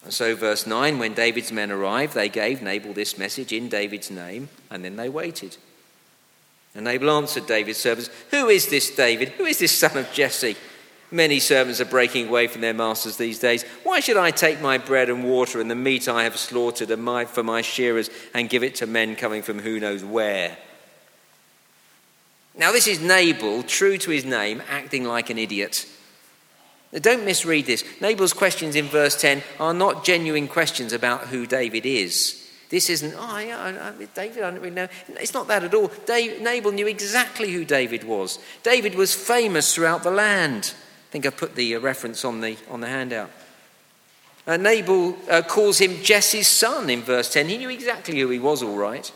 And 0.04 0.12
so, 0.12 0.36
verse 0.36 0.66
9 0.66 0.98
when 0.98 1.14
David's 1.14 1.50
men 1.50 1.72
arrived, 1.72 2.12
they 2.12 2.28
gave 2.28 2.60
Nabal 2.60 2.92
this 2.92 3.16
message 3.16 3.50
in 3.50 3.70
David's 3.70 4.10
name, 4.10 4.50
and 4.70 4.84
then 4.84 4.96
they 4.96 5.08
waited. 5.08 5.56
And 6.74 6.84
Nabal 6.84 7.10
answered 7.10 7.46
David's 7.46 7.78
servants, 7.78 8.10
Who 8.30 8.50
is 8.50 8.68
this 8.68 8.94
David? 8.94 9.30
Who 9.30 9.46
is 9.46 9.58
this 9.58 9.72
son 9.72 9.96
of 9.96 10.12
Jesse? 10.12 10.56
Many 11.10 11.40
servants 11.40 11.80
are 11.80 11.86
breaking 11.86 12.28
away 12.28 12.46
from 12.46 12.60
their 12.60 12.74
masters 12.74 13.16
these 13.16 13.38
days. 13.38 13.64
Why 13.84 14.00
should 14.00 14.18
I 14.18 14.32
take 14.32 14.60
my 14.60 14.76
bread 14.76 15.08
and 15.08 15.24
water 15.24 15.62
and 15.62 15.70
the 15.70 15.74
meat 15.74 16.08
I 16.08 16.24
have 16.24 16.36
slaughtered 16.36 16.90
for 16.90 17.42
my 17.42 17.62
shearers 17.62 18.10
and 18.34 18.50
give 18.50 18.62
it 18.62 18.74
to 18.76 18.86
men 18.86 19.16
coming 19.16 19.40
from 19.40 19.60
who 19.60 19.80
knows 19.80 20.04
where? 20.04 20.58
Now, 22.56 22.72
this 22.72 22.86
is 22.86 23.00
Nabal, 23.00 23.62
true 23.62 23.98
to 23.98 24.10
his 24.10 24.24
name, 24.24 24.62
acting 24.68 25.04
like 25.04 25.28
an 25.28 25.38
idiot. 25.38 25.86
Don't 26.92 27.24
misread 27.24 27.66
this. 27.66 27.84
Nabal's 28.00 28.32
questions 28.32 28.76
in 28.76 28.86
verse 28.86 29.20
10 29.20 29.42
are 29.60 29.74
not 29.74 30.04
genuine 30.04 30.48
questions 30.48 30.92
about 30.92 31.26
who 31.26 31.46
David 31.46 31.84
is. 31.84 32.42
This 32.68 32.90
isn't, 32.90 33.14
oh, 33.16 33.38
yeah, 33.38 33.92
David, 34.14 34.42
I 34.42 34.50
don't 34.50 34.60
really 34.60 34.70
know. 34.70 34.88
It's 35.08 35.34
not 35.34 35.46
that 35.48 35.64
at 35.64 35.74
all. 35.74 35.90
David, 36.06 36.42
Nabal 36.42 36.72
knew 36.72 36.86
exactly 36.86 37.52
who 37.52 37.64
David 37.64 38.02
was. 38.04 38.38
David 38.62 38.94
was 38.94 39.14
famous 39.14 39.74
throughout 39.74 40.02
the 40.02 40.10
land. 40.10 40.74
I 41.08 41.12
think 41.12 41.26
I 41.26 41.30
put 41.30 41.54
the 41.54 41.76
uh, 41.76 41.80
reference 41.80 42.24
on 42.24 42.40
the, 42.40 42.56
on 42.68 42.80
the 42.80 42.88
handout. 42.88 43.30
Uh, 44.46 44.56
Nabal 44.56 45.16
uh, 45.30 45.42
calls 45.42 45.78
him 45.78 46.02
Jesse's 46.02 46.48
son 46.48 46.90
in 46.90 47.02
verse 47.02 47.32
10. 47.32 47.48
He 47.48 47.58
knew 47.58 47.68
exactly 47.68 48.18
who 48.18 48.30
he 48.30 48.38
was, 48.38 48.62
all 48.62 48.76
right. 48.76 49.12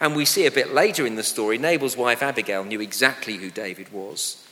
And 0.00 0.14
we 0.14 0.24
see 0.24 0.46
a 0.46 0.50
bit 0.50 0.74
later 0.74 1.06
in 1.06 1.16
the 1.16 1.22
story, 1.22 1.58
Nabal's 1.58 1.96
wife 1.96 2.22
Abigail 2.22 2.64
knew 2.64 2.80
exactly 2.80 3.36
who 3.36 3.50
David 3.50 3.92
was. 3.92 4.42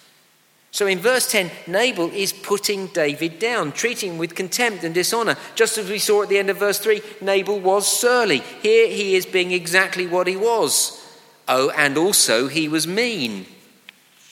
So 0.71 0.89
in 0.89 0.99
verse 0.99 1.31
10, 1.31 1.53
Nabal 1.69 2.11
is 2.11 2.33
putting 2.33 2.89
David 2.89 3.39
down, 3.39 3.71
treating 3.71 4.15
him 4.15 4.19
with 4.19 4.35
contempt 4.35 4.83
and 4.83 4.93
dishonor. 4.93 5.37
Just 5.55 5.79
as 5.79 5.89
we 5.89 6.01
saw 6.01 6.25
at 6.25 6.29
the 6.29 6.39
end 6.39 6.51
of 6.51 6.57
verse 6.57 6.81
3, 6.81 7.01
Nabal 7.21 7.61
was 7.61 7.87
surly. 7.87 8.39
Here 8.61 8.89
he 8.89 9.15
is 9.15 9.25
being 9.25 9.53
exactly 9.53 10.09
what 10.09 10.27
he 10.27 10.37
was. 10.37 11.01
Oh, 11.47 11.71
and 11.71 11.97
also 11.97 12.49
he 12.49 12.69
was 12.69 12.89
mean. 12.89 13.47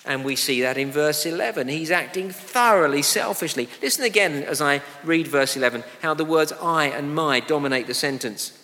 And 0.05 0.25
we 0.25 0.35
see 0.35 0.63
that 0.63 0.79
in 0.79 0.91
verse 0.91 1.25
11. 1.27 1.69
He's 1.69 1.93
acting 1.93 2.31
thoroughly 2.31 3.03
selfishly. 3.03 3.69
Listen 3.81 4.05
again 4.05 4.43
as 4.43 4.61
I 4.61 4.83
read 5.05 5.29
verse 5.29 5.57
11 5.57 5.85
how 6.01 6.15
the 6.15 6.25
words 6.25 6.53
I 6.61 6.87
and 6.87 7.15
my 7.15 7.39
dominate 7.39 7.87
the 7.87 7.95
sentence. 7.95 8.59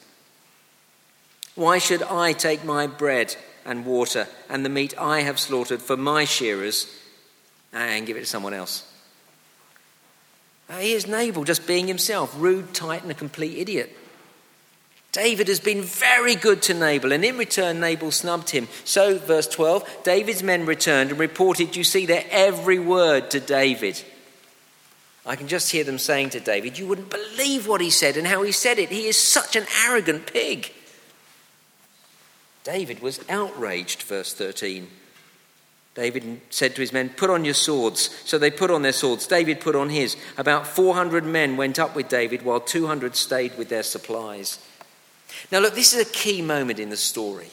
Why 1.59 1.79
should 1.79 2.05
I 2.05 2.35
take 2.35 2.65
my 2.65 2.87
bread 2.87 3.35
and 3.67 3.85
water 3.85 4.29
and 4.49 4.65
the 4.65 4.69
meat 4.69 4.95
I 4.97 5.23
have 5.23 5.41
slaughtered 5.41 5.83
for 5.83 5.97
my 5.97 6.25
shearers? 6.25 6.87
and 7.73 8.07
give 8.07 8.17
it 8.17 8.21
to 8.21 8.27
someone 8.27 8.55
else. 8.55 8.91
Uh, 10.71 10.79
here's 10.79 11.07
Nabal 11.07 11.45
just 11.45 11.67
being 11.67 11.87
himself, 11.87 12.35
rude, 12.39 12.73
tight, 12.73 13.03
and 13.03 13.11
a 13.11 13.15
complete 13.15 13.59
idiot. 13.59 13.95
David 15.13 15.49
has 15.49 15.61
been 15.61 15.83
very 15.83 16.35
good 16.35 16.63
to 16.63 16.75
Nabal, 16.75 17.13
and 17.13 17.25
in 17.25 17.37
return, 17.37 17.81
Nabal 17.81 18.11
snubbed 18.11 18.51
him. 18.51 18.69
So, 18.85 19.19
verse 19.19 19.49
12 19.49 20.05
David's 20.05 20.43
men 20.43 20.65
returned 20.65 21.11
and 21.11 21.19
reported, 21.19 21.77
You 21.77 21.85
see, 21.85 22.07
their 22.07 22.25
every 22.31 22.79
word 22.79 23.31
to 23.33 23.41
David. 23.41 24.03
I 25.27 25.37
can 25.37 25.49
just 25.49 25.73
hear 25.73 25.85
them 25.85 25.99
saying 25.99 26.31
to 26.31 26.41
David, 26.41 26.79
You 26.79 26.87
wouldn't 26.87 27.11
believe 27.11 27.67
what 27.67 27.81
he 27.81 27.91
said 27.91 28.17
and 28.17 28.27
how 28.27 28.43
he 28.43 28.53
said 28.53 28.79
it. 28.79 28.91
He 28.91 29.09
is 29.09 29.19
such 29.19 29.57
an 29.57 29.67
arrogant 29.87 30.33
pig. 30.33 30.73
David 32.65 33.01
was 33.01 33.21
outraged, 33.29 34.03
verse 34.03 34.35
13. 34.35 34.89
David 35.95 36.41
said 36.51 36.77
to 36.77 36.81
his 36.81 36.93
men, 36.93 37.09
Put 37.09 37.29
on 37.31 37.45
your 37.45 37.55
swords. 37.55 38.23
So 38.25 38.39
they 38.39 38.53
put 38.53 38.71
on 38.71 38.83
their 38.83 38.93
swords. 38.93 39.27
David 39.27 39.61
put 39.61 39.75
on 39.75 39.91
his. 39.91 40.17
About 40.37 40.67
400 40.67 41.25
men 41.25 41.57
went 41.57 41.79
up 41.79 41.97
with 41.97 42.09
David, 42.09 42.43
while 42.43 42.61
200 42.61 43.17
stayed 43.17 43.59
with 43.59 43.69
their 43.69 43.83
supplies. 43.83 44.65
Now, 45.51 45.59
look, 45.59 45.75
this 45.75 45.93
is 45.93 46.09
a 46.09 46.13
key 46.13 46.41
moment 46.41 46.79
in 46.79 46.91
the 46.91 46.97
story. 46.97 47.49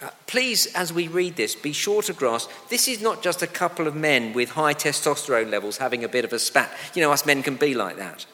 Uh, 0.00 0.08
please, 0.26 0.66
as 0.74 0.92
we 0.92 1.08
read 1.08 1.36
this, 1.36 1.54
be 1.54 1.72
sure 1.72 2.02
to 2.02 2.12
grasp 2.12 2.50
this 2.68 2.88
is 2.88 3.00
not 3.00 3.22
just 3.22 3.42
a 3.42 3.46
couple 3.46 3.86
of 3.86 3.94
men 3.94 4.32
with 4.32 4.50
high 4.50 4.74
testosterone 4.74 5.50
levels 5.50 5.78
having 5.78 6.04
a 6.04 6.08
bit 6.08 6.24
of 6.24 6.32
a 6.32 6.38
spat. 6.38 6.70
You 6.94 7.02
know, 7.02 7.12
us 7.12 7.24
men 7.24 7.42
can 7.42 7.56
be 7.56 7.74
like 7.74 7.96
that. 7.96 8.26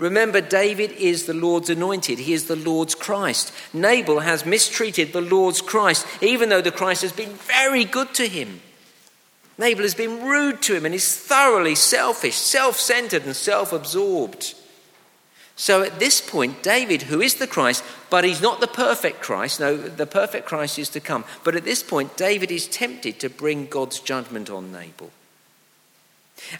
Remember, 0.00 0.40
David 0.40 0.92
is 0.92 1.26
the 1.26 1.34
Lord's 1.34 1.68
anointed. 1.68 2.20
He 2.20 2.32
is 2.32 2.46
the 2.46 2.56
Lord's 2.56 2.94
Christ. 2.94 3.52
Nabal 3.74 4.20
has 4.20 4.46
mistreated 4.46 5.12
the 5.12 5.20
Lord's 5.20 5.60
Christ, 5.60 6.06
even 6.22 6.48
though 6.48 6.62
the 6.62 6.72
Christ 6.72 7.02
has 7.02 7.12
been 7.12 7.34
very 7.34 7.84
good 7.84 8.14
to 8.14 8.26
him. 8.26 8.62
Nabal 9.58 9.82
has 9.82 9.94
been 9.94 10.24
rude 10.24 10.62
to 10.62 10.74
him 10.74 10.86
and 10.86 10.94
is 10.94 11.14
thoroughly 11.14 11.74
selfish, 11.74 12.36
self 12.36 12.78
centered, 12.78 13.26
and 13.26 13.36
self 13.36 13.74
absorbed. 13.74 14.54
So 15.54 15.82
at 15.82 15.98
this 15.98 16.22
point, 16.22 16.62
David, 16.62 17.02
who 17.02 17.20
is 17.20 17.34
the 17.34 17.46
Christ, 17.46 17.84
but 18.08 18.24
he's 18.24 18.40
not 18.40 18.60
the 18.60 18.66
perfect 18.66 19.20
Christ, 19.20 19.60
no, 19.60 19.76
the 19.76 20.06
perfect 20.06 20.46
Christ 20.46 20.78
is 20.78 20.88
to 20.90 21.00
come. 21.00 21.26
But 21.44 21.56
at 21.56 21.64
this 21.64 21.82
point, 21.82 22.16
David 22.16 22.50
is 22.50 22.66
tempted 22.66 23.20
to 23.20 23.28
bring 23.28 23.66
God's 23.66 24.00
judgment 24.00 24.48
on 24.48 24.72
Nabal. 24.72 25.10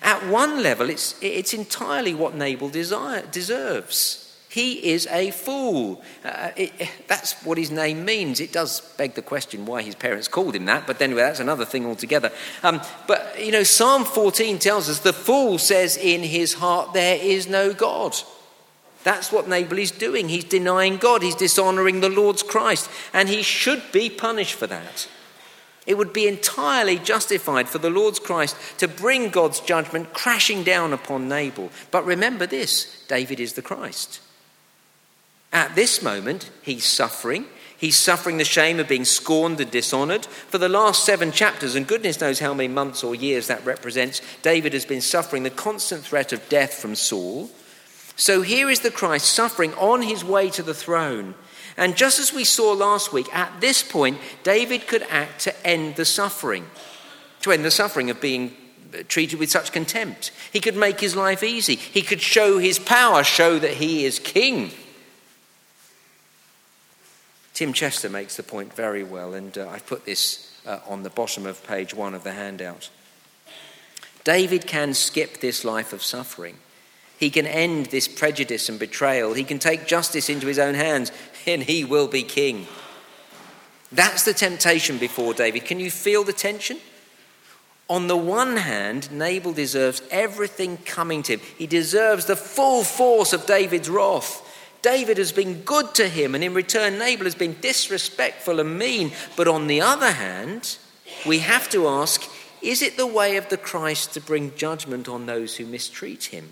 At 0.03 0.27
one 0.27 0.62
level, 0.62 0.90
it's, 0.90 1.16
it's 1.21 1.55
entirely 1.55 2.14
what 2.14 2.35
Nabal 2.35 2.69
desire, 2.69 3.25
deserves. 3.31 4.27
He 4.51 4.90
is 4.93 5.07
a 5.12 5.31
fool. 5.31 6.03
Uh, 6.25 6.51
it, 6.57 6.73
that's 7.07 7.40
what 7.45 7.57
his 7.57 7.71
name 7.71 8.05
means. 8.05 8.40
It 8.40 8.53
does 8.53 8.81
beg 8.97 9.14
the 9.14 9.23
question 9.23 9.64
why 9.64 9.83
his 9.83 9.95
parents 9.95 10.27
called 10.27 10.57
him 10.57 10.64
that, 10.64 10.88
but 10.88 10.99
then 10.99 11.14
that's 11.14 11.38
another 11.38 11.64
thing 11.64 11.87
altogether. 11.87 12.33
Um, 12.64 12.81
but, 13.07 13.37
you 13.38 13.53
know, 13.53 13.62
Psalm 13.62 14.05
14 14.05 14.59
tells 14.59 14.88
us 14.88 14.99
the 14.99 15.12
fool 15.12 15.59
says 15.59 15.97
in 15.97 16.23
his 16.23 16.55
heart, 16.55 16.95
There 16.95 17.16
is 17.16 17.49
no 17.49 17.73
God. 17.73 18.16
That's 19.05 19.31
what 19.31 19.49
Nabal 19.49 19.79
is 19.79 19.93
doing. 19.93 20.29
He's 20.29 20.43
denying 20.43 20.97
God, 20.97 21.23
he's 21.23 21.37
dishonoring 21.37 22.01
the 22.01 22.09
Lord's 22.09 22.43
Christ, 22.43 22.90
and 23.12 23.29
he 23.29 23.43
should 23.43 23.83
be 23.93 24.11
punished 24.11 24.55
for 24.55 24.66
that. 24.66 25.09
It 25.90 25.98
would 25.98 26.12
be 26.12 26.29
entirely 26.29 27.00
justified 27.00 27.68
for 27.68 27.79
the 27.79 27.90
Lord's 27.90 28.20
Christ 28.20 28.55
to 28.79 28.87
bring 28.87 29.29
God's 29.29 29.59
judgment 29.59 30.12
crashing 30.12 30.62
down 30.62 30.92
upon 30.92 31.29
Nabal. 31.29 31.72
But 31.90 32.05
remember 32.07 32.46
this 32.46 33.05
David 33.09 33.40
is 33.40 33.55
the 33.55 33.62
Christ. 33.62 34.20
At 35.53 35.74
this 35.74 36.00
moment, 36.00 36.48
he's 36.62 36.85
suffering. 36.85 37.46
He's 37.76 37.96
suffering 37.96 38.37
the 38.37 38.44
shame 38.44 38.79
of 38.79 38.87
being 38.87 39.05
scorned 39.05 39.61
and 39.61 39.68
dishonored. 39.68 40.26
For 40.26 40.59
the 40.59 40.68
last 40.68 41.05
seven 41.05 41.33
chapters, 41.33 41.74
and 41.74 41.88
goodness 41.88 42.20
knows 42.20 42.38
how 42.38 42.55
many 42.55 42.68
months 42.68 43.03
or 43.03 43.16
years 43.16 43.48
that 43.48 43.66
represents, 43.66 44.22
David 44.42 44.74
has 44.74 44.85
been 44.85 45.00
suffering 45.00 45.42
the 45.42 45.50
constant 45.50 46.05
threat 46.05 46.33
of 46.33 46.48
death 46.48 46.74
from 46.74 46.94
Saul. 46.94 47.50
So 48.14 48.42
here 48.42 48.70
is 48.70 48.79
the 48.79 48.92
Christ 48.92 49.33
suffering 49.33 49.74
on 49.74 50.03
his 50.03 50.24
way 50.24 50.50
to 50.50 50.62
the 50.62 50.72
throne. 50.72 51.35
And 51.81 51.97
just 51.97 52.19
as 52.19 52.31
we 52.31 52.45
saw 52.45 52.73
last 52.73 53.11
week, 53.11 53.35
at 53.35 53.62
this 53.62 53.83
point, 53.83 54.19
David 54.43 54.87
could 54.87 55.03
act 55.09 55.40
to 55.45 55.66
end 55.66 55.97
the 55.97 56.05
suffering, 56.05 56.66
to 57.40 57.53
end 57.53 57.64
the 57.64 57.71
suffering 57.71 58.11
of 58.11 58.21
being 58.21 58.55
treated 59.09 59.38
with 59.38 59.51
such 59.51 59.73
contempt. 59.73 60.31
He 60.53 60.61
could 60.61 60.77
make 60.77 61.01
his 61.01 61.16
life 61.16 61.43
easy. 61.43 61.77
He 61.77 62.03
could 62.03 62.21
show 62.21 62.59
his 62.59 62.79
power, 62.79 63.25
show 63.25 63.59
that 63.59 63.73
he 63.73 64.05
is 64.05 64.19
king. 64.19 64.73
Tim 67.55 67.73
Chester 67.73 68.11
makes 68.11 68.37
the 68.37 68.43
point 68.43 68.75
very 68.75 69.03
well, 69.03 69.33
and 69.33 69.57
uh, 69.57 69.71
I've 69.71 69.87
put 69.87 70.05
this 70.05 70.61
uh, 70.66 70.81
on 70.87 71.03
the 71.03 71.11
bottom 71.11 71.47
of 71.47 71.66
page 71.66 71.95
one 71.95 72.12
of 72.12 72.25
the 72.25 72.33
handout. 72.33 72.90
David 74.23 74.66
can 74.66 74.93
skip 74.93 75.40
this 75.40 75.64
life 75.64 75.95
of 75.95 76.03
suffering. 76.03 76.59
He 77.21 77.29
can 77.29 77.47
end 77.47 77.87
this 77.87 78.09
prejudice 78.09 78.71
and 78.71 78.79
betrayal. 78.79 79.35
He 79.35 79.45
can 79.45 79.59
take 79.59 79.87
justice 79.87 80.31
into 80.31 80.47
his 80.47 80.59
own 80.59 80.75
hands 80.75 81.12
and 81.46 81.62
he 81.62 81.85
will 81.85 82.09
be 82.09 82.22
king. 82.22 82.66
That's 83.92 84.22
the 84.24 84.35
temptation 84.35 84.98
before 84.98 85.35
David. 85.35 85.64
Can 85.64 85.81
you 85.81 85.90
feel 85.90 86.24
the 86.24 86.33
tension? 86.33 86.79
On 87.88 88.07
the 88.07 88.16
one 88.16 88.57
hand, 88.57 89.11
Nabal 89.11 89.53
deserves 89.53 90.00
everything 90.12 90.76
coming 90.79 91.24
to 91.24 91.35
him. 91.35 91.40
He 91.59 91.66
deserves 91.66 92.26
the 92.26 92.37
full 92.37 92.85
force 92.85 93.33
of 93.33 93.46
David's 93.46 93.90
wrath. 93.90 94.46
David 94.81 95.18
has 95.18 95.33
been 95.33 95.62
good 95.62 95.92
to 95.96 96.09
him, 96.09 96.35
and 96.35 96.44
in 96.44 96.55
return, 96.55 96.98
Nabal 96.98 97.24
has 97.24 97.35
been 97.35 97.57
disrespectful 97.61 98.61
and 98.61 98.79
mean. 98.79 99.11
But 99.37 99.48
on 99.48 99.66
the 99.66 99.81
other 99.81 100.12
hand, 100.12 100.79
we 101.26 101.40
have 101.40 101.68
to 101.70 101.88
ask 101.88 102.22
is 102.62 102.83
it 102.83 102.96
the 102.96 103.07
way 103.07 103.37
of 103.37 103.48
the 103.48 103.57
Christ 103.57 104.12
to 104.14 104.20
bring 104.20 104.55
judgment 104.55 105.09
on 105.09 105.26
those 105.26 105.57
who 105.57 105.64
mistreat 105.64 106.24
him? 106.24 106.50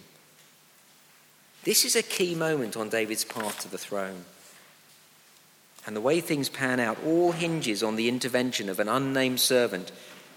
This 1.64 1.84
is 1.84 1.94
a 1.94 2.02
key 2.02 2.34
moment 2.34 2.76
on 2.76 2.88
David's 2.88 3.24
path 3.24 3.60
to 3.60 3.68
the 3.68 3.78
throne. 3.78 4.24
And 5.88 5.96
the 5.96 6.02
way 6.02 6.20
things 6.20 6.50
pan 6.50 6.80
out 6.80 6.98
all 7.02 7.32
hinges 7.32 7.82
on 7.82 7.96
the 7.96 8.10
intervention 8.10 8.68
of 8.68 8.78
an 8.78 8.90
unnamed 8.90 9.40
servant 9.40 9.90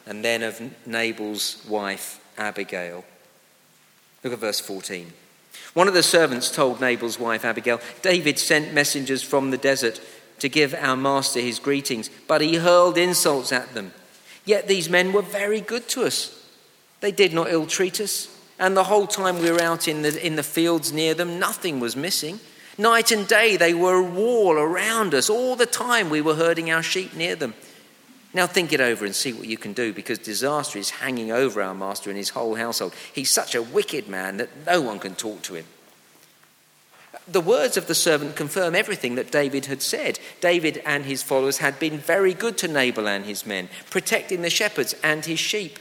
and 0.06 0.24
then 0.24 0.44
of 0.44 0.62
Nabal's 0.88 1.62
wife, 1.68 2.22
Abigail. 2.38 3.04
Look 4.24 4.32
at 4.32 4.40
verse 4.40 4.62
14. 4.62 5.12
One 5.74 5.90
of 5.90 5.94
the 5.94 6.04
servants 6.04 6.50
told 6.50 6.80
Nabal's 6.80 7.20
wife, 7.20 7.44
Abigail, 7.44 7.82
David 8.02 8.40
sent 8.40 8.74
messengers 8.74 9.22
from 9.24 9.52
the 9.52 9.58
desert 9.58 10.00
to 10.40 10.48
give 10.48 10.74
our 10.74 10.96
master 10.96 11.42
his 11.42 11.60
greetings, 11.60 12.10
but 12.30 12.40
he 12.40 12.56
hurled 12.56 12.98
insults 12.98 13.52
at 13.52 13.74
them. 13.74 13.92
Yet 14.46 14.70
these 14.70 14.90
men 14.90 15.12
were 15.12 15.22
very 15.22 15.60
good 15.60 15.90
to 15.90 16.06
us. 16.06 16.50
They 17.02 17.12
did 17.12 17.34
not 17.34 17.52
ill 17.52 17.66
treat 17.66 18.00
us. 18.00 18.34
And 18.58 18.78
the 18.78 18.86
whole 18.86 19.06
time 19.06 19.40
we 19.40 19.52
were 19.52 19.62
out 19.62 19.90
in 19.90 20.02
the, 20.02 20.26
in 20.26 20.38
the 20.38 20.44
fields 20.44 20.94
near 20.94 21.14
them, 21.14 21.40
nothing 21.40 21.82
was 21.82 21.98
missing. 21.98 22.40
Night 22.82 23.12
and 23.12 23.28
day, 23.28 23.58
they 23.58 23.76
were 23.76 23.98
a 23.98 24.02
wall 24.04 24.54
around 24.54 25.14
us. 25.14 25.30
All 25.30 25.56
the 25.56 25.68
time 25.68 26.10
we 26.10 26.20
were 26.20 26.34
herding 26.34 26.72
our 26.72 26.82
sheep 26.82 27.14
near 27.14 27.36
them. 27.36 27.54
Now 28.34 28.48
think 28.48 28.74
it 28.74 28.82
over 28.82 29.06
and 29.06 29.14
see 29.14 29.34
what 29.34 29.46
you 29.46 29.56
can 29.56 29.74
do 29.74 29.94
because 29.94 30.18
disaster 30.18 30.80
is 30.80 30.90
hanging 30.90 31.32
over 31.32 31.62
our 31.62 31.76
master 31.76 32.10
and 32.10 32.18
his 32.18 32.30
whole 32.30 32.56
household. 32.56 32.96
He's 33.14 33.30
such 33.30 33.54
a 33.54 33.62
wicked 33.62 34.08
man 34.08 34.38
that 34.38 34.50
no 34.66 34.82
one 34.82 34.98
can 34.98 35.14
talk 35.14 35.44
to 35.44 35.54
him. 35.54 35.66
The 37.28 37.40
words 37.40 37.78
of 37.78 37.86
the 37.86 37.94
servant 37.94 38.36
confirm 38.36 38.74
everything 38.74 39.14
that 39.14 39.32
David 39.32 39.68
had 39.68 39.84
said. 39.84 40.18
David 40.40 40.82
and 40.84 41.06
his 41.06 41.22
followers 41.22 41.60
had 41.60 41.78
been 41.78 42.00
very 42.00 42.34
good 42.34 42.58
to 42.58 42.68
Nabal 42.68 43.08
and 43.08 43.26
his 43.26 43.46
men, 43.46 43.70
protecting 43.92 44.42
the 44.42 44.50
shepherds 44.50 44.96
and 45.04 45.24
his 45.24 45.40
sheep. 45.40 45.78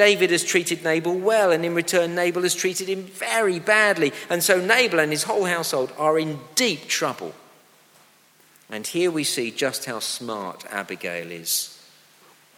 David 0.00 0.30
has 0.30 0.42
treated 0.42 0.82
Nabal 0.82 1.18
well, 1.18 1.52
and 1.52 1.62
in 1.62 1.74
return, 1.74 2.14
Nabal 2.14 2.40
has 2.44 2.54
treated 2.54 2.88
him 2.88 3.02
very 3.02 3.58
badly. 3.58 4.14
And 4.30 4.42
so 4.42 4.58
Nabal 4.58 4.98
and 4.98 5.12
his 5.12 5.24
whole 5.24 5.44
household 5.44 5.92
are 5.98 6.18
in 6.18 6.38
deep 6.54 6.88
trouble. 6.88 7.34
And 8.70 8.86
here 8.86 9.10
we 9.10 9.24
see 9.24 9.50
just 9.50 9.84
how 9.84 9.98
smart 9.98 10.64
Abigail 10.70 11.30
is. 11.30 11.78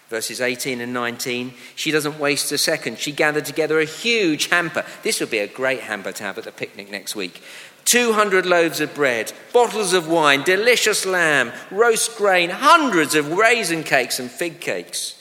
Verses 0.08 0.40
18 0.40 0.80
and 0.80 0.92
19, 0.92 1.54
she 1.74 1.90
doesn't 1.90 2.20
waste 2.20 2.52
a 2.52 2.58
second. 2.58 3.00
She 3.00 3.10
gathered 3.10 3.44
together 3.44 3.80
a 3.80 3.86
huge 3.86 4.46
hamper. 4.46 4.84
This 5.02 5.18
would 5.18 5.32
be 5.32 5.38
a 5.38 5.48
great 5.48 5.80
hamper 5.80 6.12
to 6.12 6.22
have 6.22 6.38
at 6.38 6.44
the 6.44 6.52
picnic 6.52 6.92
next 6.92 7.16
week. 7.16 7.42
200 7.86 8.46
loaves 8.46 8.78
of 8.78 8.94
bread, 8.94 9.32
bottles 9.52 9.94
of 9.94 10.08
wine, 10.08 10.44
delicious 10.44 11.04
lamb, 11.04 11.50
roast 11.72 12.16
grain, 12.16 12.50
hundreds 12.50 13.16
of 13.16 13.32
raisin 13.32 13.82
cakes 13.82 14.20
and 14.20 14.30
fig 14.30 14.60
cakes. 14.60 15.18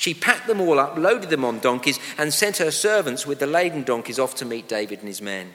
She 0.00 0.14
packed 0.14 0.46
them 0.46 0.62
all 0.62 0.78
up, 0.78 0.96
loaded 0.96 1.28
them 1.28 1.44
on 1.44 1.58
donkeys, 1.58 2.00
and 2.16 2.32
sent 2.32 2.56
her 2.56 2.70
servants 2.70 3.26
with 3.26 3.38
the 3.38 3.46
laden 3.46 3.82
donkeys 3.82 4.18
off 4.18 4.34
to 4.36 4.46
meet 4.46 4.66
David 4.66 5.00
and 5.00 5.08
his 5.08 5.20
men. 5.20 5.52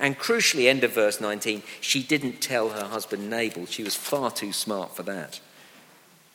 And 0.00 0.18
crucially, 0.18 0.66
end 0.66 0.82
of 0.82 0.94
verse 0.94 1.20
19, 1.20 1.62
she 1.80 2.02
didn't 2.02 2.40
tell 2.40 2.70
her 2.70 2.86
husband 2.86 3.30
Nabal. 3.30 3.66
She 3.66 3.84
was 3.84 3.94
far 3.94 4.32
too 4.32 4.52
smart 4.52 4.96
for 4.96 5.04
that. 5.04 5.38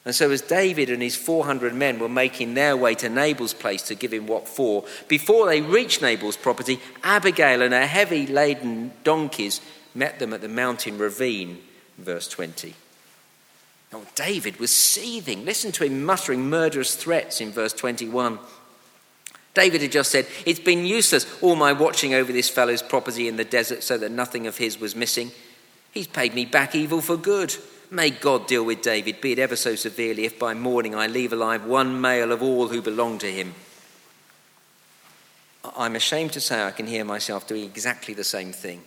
And 0.05 0.15
so, 0.15 0.31
as 0.31 0.39
David 0.41 0.89
and 0.89 1.01
his 1.01 1.17
400 1.17 1.73
men 1.73 1.99
were 1.99 2.07
making 2.07 2.53
their 2.53 2.77
way 2.77 2.95
to 2.95 3.09
Nabal's 3.09 3.53
place 3.53 3.81
to 3.83 3.95
give 3.95 4.13
him 4.13 4.25
what 4.25 4.47
for, 4.47 4.85
before 5.09 5.47
they 5.47 5.59
reached 5.59 6.01
Nabal's 6.01 6.37
property, 6.37 6.79
Abigail 7.03 7.61
and 7.61 7.73
her 7.73 7.85
heavy 7.85 8.25
laden 8.25 8.93
donkeys 9.03 9.59
met 9.93 10.19
them 10.19 10.31
at 10.31 10.39
the 10.39 10.47
mountain 10.47 10.97
ravine, 10.97 11.57
verse 11.97 12.29
20. 12.29 12.73
Now, 13.93 14.01
David 14.15 14.59
was 14.59 14.71
seething. 14.71 15.45
Listen 15.45 15.71
to 15.73 15.85
him 15.85 16.03
muttering 16.03 16.49
murderous 16.49 16.95
threats 16.95 17.39
in 17.39 17.51
verse 17.51 17.73
21. 17.73 18.39
David 19.53 19.83
had 19.83 19.91
just 19.91 20.11
said, 20.11 20.25
It's 20.47 20.59
been 20.59 20.85
useless, 20.85 21.27
all 21.43 21.55
my 21.55 21.73
watching 21.73 22.15
over 22.15 22.33
this 22.33 22.49
fellow's 22.49 22.81
property 22.81 23.27
in 23.27 23.37
the 23.37 23.45
desert 23.45 23.83
so 23.83 23.97
that 23.99 24.11
nothing 24.11 24.47
of 24.47 24.57
his 24.57 24.79
was 24.79 24.95
missing. 24.95 25.31
He's 25.91 26.07
paid 26.07 26.33
me 26.33 26.45
back 26.45 26.73
evil 26.73 27.01
for 27.01 27.15
good. 27.15 27.55
May 27.91 28.09
God 28.09 28.47
deal 28.47 28.65
with 28.65 28.81
David, 28.81 29.21
be 29.21 29.33
it 29.33 29.39
ever 29.39 29.55
so 29.55 29.75
severely, 29.75 30.25
if 30.25 30.39
by 30.39 30.55
morning 30.55 30.95
I 30.95 31.05
leave 31.05 31.31
alive 31.31 31.63
one 31.63 32.01
male 32.01 32.31
of 32.31 32.41
all 32.41 32.69
who 32.69 32.81
belong 32.81 33.19
to 33.19 33.31
him. 33.31 33.53
I'm 35.77 35.95
ashamed 35.95 36.33
to 36.33 36.41
say 36.41 36.63
I 36.63 36.71
can 36.71 36.87
hear 36.87 37.05
myself 37.05 37.47
doing 37.47 37.63
exactly 37.63 38.15
the 38.15 38.23
same 38.23 38.51
thing. 38.51 38.81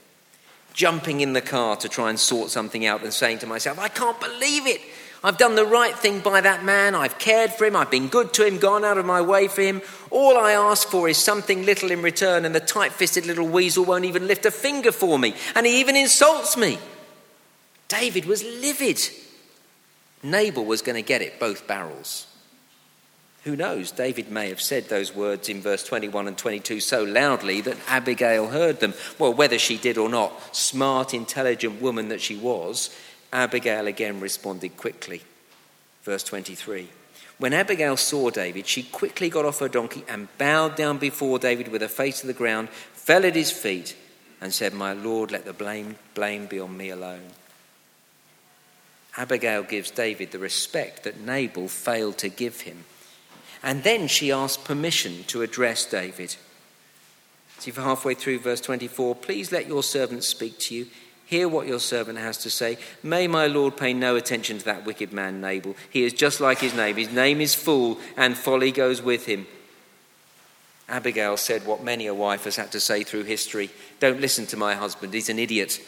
Jumping 0.74 1.20
in 1.20 1.32
the 1.32 1.40
car 1.40 1.76
to 1.76 1.88
try 1.88 2.10
and 2.10 2.18
sort 2.18 2.50
something 2.50 2.84
out 2.84 3.04
and 3.04 3.12
saying 3.12 3.38
to 3.38 3.46
myself, 3.46 3.78
I 3.78 3.88
can't 3.88 4.20
believe 4.20 4.66
it. 4.66 4.80
I've 5.26 5.38
done 5.38 5.56
the 5.56 5.66
right 5.66 5.98
thing 5.98 6.20
by 6.20 6.40
that 6.40 6.64
man. 6.64 6.94
I've 6.94 7.18
cared 7.18 7.52
for 7.52 7.64
him. 7.64 7.74
I've 7.74 7.90
been 7.90 8.06
good 8.06 8.32
to 8.34 8.46
him, 8.46 8.58
gone 8.58 8.84
out 8.84 8.96
of 8.96 9.04
my 9.04 9.20
way 9.20 9.48
for 9.48 9.60
him. 9.60 9.82
All 10.10 10.38
I 10.38 10.52
ask 10.52 10.86
for 10.86 11.08
is 11.08 11.18
something 11.18 11.66
little 11.66 11.90
in 11.90 12.00
return, 12.00 12.44
and 12.44 12.54
the 12.54 12.60
tight 12.60 12.92
fisted 12.92 13.26
little 13.26 13.48
weasel 13.48 13.84
won't 13.84 14.04
even 14.04 14.28
lift 14.28 14.46
a 14.46 14.52
finger 14.52 14.92
for 14.92 15.18
me, 15.18 15.34
and 15.56 15.66
he 15.66 15.80
even 15.80 15.96
insults 15.96 16.56
me. 16.56 16.78
David 17.88 18.26
was 18.26 18.44
livid. 18.44 19.00
Nabal 20.22 20.64
was 20.64 20.80
going 20.80 20.94
to 20.94 21.02
get 21.02 21.22
it 21.22 21.40
both 21.40 21.66
barrels. 21.66 22.28
Who 23.42 23.56
knows? 23.56 23.90
David 23.90 24.30
may 24.30 24.48
have 24.50 24.60
said 24.60 24.88
those 24.88 25.12
words 25.12 25.48
in 25.48 25.60
verse 25.60 25.82
21 25.82 26.28
and 26.28 26.38
22 26.38 26.78
so 26.78 27.02
loudly 27.02 27.60
that 27.62 27.78
Abigail 27.88 28.46
heard 28.46 28.78
them. 28.78 28.94
Well, 29.18 29.34
whether 29.34 29.58
she 29.58 29.76
did 29.76 29.98
or 29.98 30.08
not, 30.08 30.54
smart, 30.54 31.14
intelligent 31.14 31.82
woman 31.82 32.10
that 32.10 32.20
she 32.20 32.36
was, 32.36 32.90
Abigail 33.36 33.86
again 33.86 34.18
responded 34.18 34.76
quickly. 34.76 35.22
Verse 36.02 36.22
23. 36.22 36.88
When 37.38 37.52
Abigail 37.52 37.98
saw 37.98 38.30
David, 38.30 38.66
she 38.66 38.82
quickly 38.82 39.28
got 39.28 39.44
off 39.44 39.58
her 39.58 39.68
donkey 39.68 40.04
and 40.08 40.28
bowed 40.38 40.74
down 40.74 40.96
before 40.96 41.38
David 41.38 41.68
with 41.68 41.82
her 41.82 41.88
face 41.88 42.22
to 42.22 42.26
the 42.26 42.32
ground, 42.32 42.70
fell 42.70 43.26
at 43.26 43.36
his 43.36 43.50
feet, 43.50 43.94
and 44.40 44.54
said, 44.54 44.72
My 44.72 44.94
Lord, 44.94 45.30
let 45.30 45.44
the 45.44 45.52
blame, 45.52 45.96
blame 46.14 46.46
be 46.46 46.58
on 46.58 46.74
me 46.74 46.88
alone. 46.88 47.28
Abigail 49.18 49.62
gives 49.64 49.90
David 49.90 50.30
the 50.30 50.38
respect 50.38 51.04
that 51.04 51.20
Nabal 51.20 51.68
failed 51.68 52.16
to 52.18 52.30
give 52.30 52.62
him. 52.62 52.84
And 53.62 53.82
then 53.82 54.08
she 54.08 54.32
asks 54.32 54.62
permission 54.62 55.24
to 55.24 55.42
address 55.42 55.84
David. 55.84 56.36
See, 57.58 57.70
for 57.70 57.82
halfway 57.82 58.14
through 58.14 58.40
verse 58.40 58.60
24, 58.60 59.14
please 59.14 59.52
let 59.52 59.66
your 59.66 59.82
servant 59.82 60.24
speak 60.24 60.58
to 60.60 60.74
you. 60.74 60.86
Hear 61.26 61.48
what 61.48 61.66
your 61.66 61.80
servant 61.80 62.18
has 62.18 62.38
to 62.38 62.50
say. 62.50 62.78
May 63.02 63.26
my 63.26 63.48
Lord 63.48 63.76
pay 63.76 63.92
no 63.92 64.14
attention 64.14 64.58
to 64.58 64.64
that 64.66 64.86
wicked 64.86 65.12
man, 65.12 65.40
Nabal. 65.40 65.74
He 65.90 66.04
is 66.04 66.12
just 66.12 66.40
like 66.40 66.60
his 66.60 66.72
name. 66.72 66.96
His 66.96 67.12
name 67.12 67.40
is 67.40 67.52
Fool, 67.52 67.98
and 68.16 68.36
folly 68.36 68.70
goes 68.70 69.02
with 69.02 69.26
him. 69.26 69.48
Abigail 70.88 71.36
said 71.36 71.66
what 71.66 71.82
many 71.82 72.06
a 72.06 72.14
wife 72.14 72.44
has 72.44 72.54
had 72.54 72.70
to 72.70 72.78
say 72.78 73.02
through 73.02 73.24
history 73.24 73.70
Don't 73.98 74.20
listen 74.20 74.46
to 74.46 74.56
my 74.56 74.74
husband, 74.74 75.12
he's 75.12 75.28
an 75.28 75.40
idiot. 75.40 75.80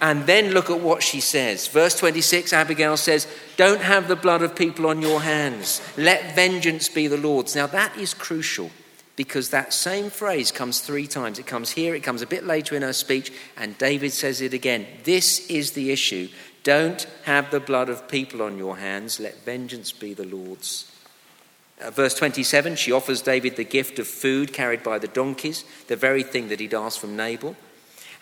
And 0.00 0.26
then 0.26 0.50
look 0.50 0.70
at 0.70 0.80
what 0.80 1.02
she 1.02 1.20
says. 1.20 1.68
Verse 1.68 1.96
26, 1.98 2.52
Abigail 2.52 2.96
says, 2.96 3.26
Don't 3.56 3.80
have 3.80 4.08
the 4.08 4.16
blood 4.16 4.42
of 4.42 4.56
people 4.56 4.86
on 4.88 5.00
your 5.00 5.20
hands. 5.20 5.80
Let 5.96 6.34
vengeance 6.34 6.88
be 6.88 7.06
the 7.06 7.16
Lord's. 7.16 7.54
Now, 7.54 7.68
that 7.68 7.96
is 7.96 8.12
crucial 8.12 8.70
because 9.16 9.50
that 9.50 9.72
same 9.72 10.10
phrase 10.10 10.50
comes 10.50 10.80
three 10.80 11.06
times. 11.06 11.38
It 11.38 11.46
comes 11.46 11.70
here, 11.70 11.94
it 11.94 12.02
comes 12.02 12.22
a 12.22 12.26
bit 12.26 12.44
later 12.44 12.74
in 12.74 12.82
her 12.82 12.92
speech, 12.92 13.32
and 13.56 13.76
David 13.78 14.12
says 14.12 14.40
it 14.40 14.54
again. 14.54 14.86
This 15.04 15.48
is 15.50 15.72
the 15.72 15.90
issue. 15.90 16.28
Don't 16.62 17.06
have 17.24 17.50
the 17.50 17.60
blood 17.60 17.88
of 17.88 18.08
people 18.08 18.40
on 18.42 18.56
your 18.56 18.78
hands. 18.78 19.20
Let 19.20 19.44
vengeance 19.44 19.92
be 19.92 20.14
the 20.14 20.24
Lord's. 20.24 20.90
Uh, 21.80 21.90
verse 21.90 22.14
27, 22.14 22.76
she 22.76 22.92
offers 22.92 23.22
David 23.22 23.56
the 23.56 23.64
gift 23.64 23.98
of 23.98 24.06
food 24.06 24.52
carried 24.52 24.82
by 24.82 24.98
the 24.98 25.08
donkeys, 25.08 25.64
the 25.88 25.96
very 25.96 26.22
thing 26.22 26.48
that 26.48 26.60
he'd 26.60 26.74
asked 26.74 27.00
from 27.00 27.16
Nabal. 27.16 27.56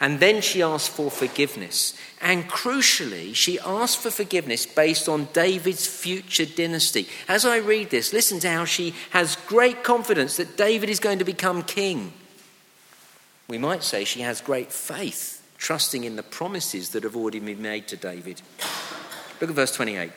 And 0.00 0.18
then 0.18 0.40
she 0.40 0.62
asked 0.62 0.90
for 0.90 1.10
forgiveness. 1.10 1.94
And 2.22 2.48
crucially, 2.48 3.34
she 3.34 3.60
asked 3.60 3.98
for 3.98 4.10
forgiveness 4.10 4.64
based 4.64 5.10
on 5.10 5.28
David's 5.34 5.86
future 5.86 6.46
dynasty. 6.46 7.06
As 7.28 7.44
I 7.44 7.58
read 7.58 7.90
this, 7.90 8.14
listen 8.14 8.40
to 8.40 8.50
how 8.50 8.64
she 8.64 8.94
has 9.10 9.36
great 9.46 9.84
confidence 9.84 10.38
that 10.38 10.56
David 10.56 10.88
is 10.88 11.00
going 11.00 11.18
to 11.18 11.24
become 11.24 11.62
king. 11.62 12.14
We 13.46 13.58
might 13.58 13.82
say 13.82 14.04
she 14.04 14.22
has 14.22 14.40
great 14.40 14.72
faith, 14.72 15.46
trusting 15.58 16.04
in 16.04 16.16
the 16.16 16.22
promises 16.22 16.90
that 16.90 17.02
have 17.02 17.16
already 17.16 17.40
been 17.40 17.60
made 17.60 17.86
to 17.88 17.96
David. 17.96 18.40
Look 19.40 19.50
at 19.50 19.56
verse 19.56 19.74
28. 19.74 20.12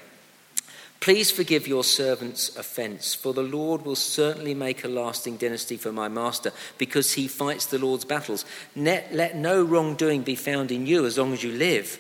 Please 1.04 1.30
forgive 1.30 1.68
your 1.68 1.84
servant's 1.84 2.56
offense, 2.56 3.13
for 3.13 3.34
the 3.34 3.44
Lord 3.44 3.84
will 3.84 3.98
certainly 3.98 4.54
make 4.54 4.86
a 4.86 4.88
lasting 4.88 5.36
dynasty 5.36 5.76
for 5.76 5.92
my 5.92 6.08
master, 6.08 6.54
because 6.78 7.12
he 7.12 7.28
fights 7.28 7.66
the 7.66 7.78
Lord's 7.78 8.06
battles. 8.06 8.46
Let, 8.74 9.13
let 9.13 9.36
no 9.36 9.62
wrongdoing 9.62 10.22
be 10.22 10.36
found 10.36 10.72
in 10.72 10.86
you 10.86 11.06
as 11.06 11.18
long 11.18 11.34
as 11.34 11.44
you 11.44 11.52
live. 11.52 12.00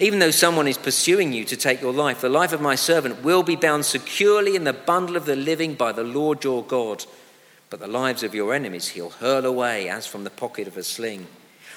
Even 0.00 0.18
though 0.18 0.32
someone 0.32 0.66
is 0.66 0.76
pursuing 0.76 1.32
you 1.32 1.44
to 1.44 1.56
take 1.56 1.80
your 1.80 1.92
life, 1.92 2.20
the 2.20 2.28
life 2.28 2.52
of 2.52 2.60
my 2.60 2.74
servant 2.74 3.22
will 3.22 3.44
be 3.44 3.54
bound 3.54 3.84
securely 3.84 4.56
in 4.56 4.64
the 4.64 4.72
bundle 4.72 5.14
of 5.14 5.26
the 5.26 5.36
living 5.36 5.74
by 5.74 5.92
the 5.92 6.02
Lord 6.02 6.42
your 6.42 6.64
God. 6.64 7.04
But 7.70 7.78
the 7.78 7.86
lives 7.86 8.24
of 8.24 8.34
your 8.34 8.52
enemies 8.52 8.88
he'll 8.88 9.10
hurl 9.10 9.46
away 9.46 9.88
as 9.88 10.04
from 10.04 10.24
the 10.24 10.30
pocket 10.30 10.66
of 10.66 10.76
a 10.76 10.82
sling. 10.82 11.28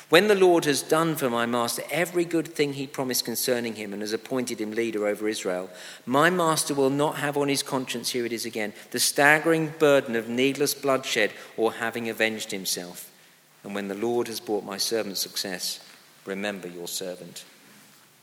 When 0.09 0.27
the 0.27 0.33
Lord 0.33 0.65
has 0.65 0.81
done 0.81 1.15
for 1.15 1.29
my 1.29 1.45
master 1.45 1.83
every 1.91 2.25
good 2.25 2.47
thing 2.47 2.73
he 2.73 2.87
promised 2.87 3.25
concerning 3.25 3.75
him 3.75 3.93
and 3.93 4.01
has 4.01 4.11
appointed 4.11 4.59
him 4.59 4.71
leader 4.71 5.05
over 5.05 5.27
Israel, 5.27 5.69
my 6.07 6.31
master 6.31 6.73
will 6.73 6.89
not 6.89 7.17
have 7.17 7.37
on 7.37 7.47
his 7.47 7.61
conscience, 7.61 8.09
here 8.09 8.25
it 8.25 8.33
is 8.33 8.43
again, 8.43 8.73
the 8.89 8.99
staggering 8.99 9.71
burden 9.77 10.15
of 10.15 10.27
needless 10.27 10.73
bloodshed 10.73 11.31
or 11.57 11.73
having 11.73 12.09
avenged 12.09 12.49
himself. 12.49 13.11
And 13.63 13.75
when 13.75 13.87
the 13.87 13.93
Lord 13.93 14.27
has 14.27 14.39
brought 14.39 14.63
my 14.63 14.77
servant 14.77 15.17
success, 15.17 15.79
remember 16.25 16.67
your 16.67 16.87
servant. 16.87 17.45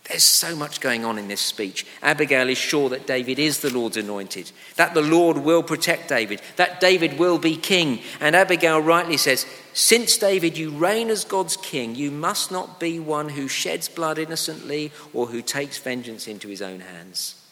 There's 0.08 0.24
so 0.24 0.54
much 0.54 0.80
going 0.80 1.04
on 1.04 1.18
in 1.18 1.26
this 1.26 1.40
speech. 1.40 1.84
Abigail 2.00 2.48
is 2.48 2.58
sure 2.58 2.88
that 2.90 3.08
David 3.08 3.40
is 3.40 3.60
the 3.60 3.72
Lord's 3.72 3.96
anointed, 3.96 4.52
that 4.76 4.94
the 4.94 5.02
Lord 5.02 5.38
will 5.38 5.64
protect 5.64 6.08
David, 6.08 6.40
that 6.56 6.80
David 6.80 7.18
will 7.18 7.38
be 7.38 7.56
king. 7.56 8.00
And 8.20 8.36
Abigail 8.36 8.80
rightly 8.80 9.16
says, 9.16 9.46
Since 9.72 10.16
David, 10.18 10.56
you 10.56 10.70
reign 10.70 11.10
as 11.10 11.24
God's 11.24 11.56
king, 11.56 11.96
you 11.96 12.12
must 12.12 12.52
not 12.52 12.78
be 12.78 13.00
one 13.00 13.30
who 13.30 13.48
sheds 13.48 13.88
blood 13.88 14.18
innocently 14.18 14.92
or 15.12 15.26
who 15.26 15.42
takes 15.42 15.78
vengeance 15.78 16.28
into 16.28 16.48
his 16.48 16.62
own 16.62 16.80
hands. 16.80 17.42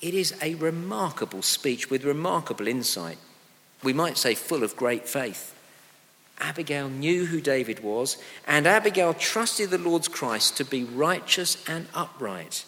It 0.00 0.14
is 0.14 0.34
a 0.42 0.56
remarkable 0.56 1.42
speech 1.42 1.90
with 1.90 2.04
remarkable 2.04 2.66
insight. 2.66 3.18
We 3.84 3.92
might 3.92 4.18
say 4.18 4.34
full 4.34 4.64
of 4.64 4.76
great 4.76 5.08
faith. 5.08 5.54
Abigail 6.42 6.88
knew 6.88 7.26
who 7.26 7.40
David 7.40 7.80
was, 7.80 8.16
and 8.46 8.66
Abigail 8.66 9.14
trusted 9.14 9.70
the 9.70 9.78
Lord's 9.78 10.08
Christ 10.08 10.56
to 10.56 10.64
be 10.64 10.84
righteous 10.84 11.56
and 11.68 11.86
upright. 11.94 12.64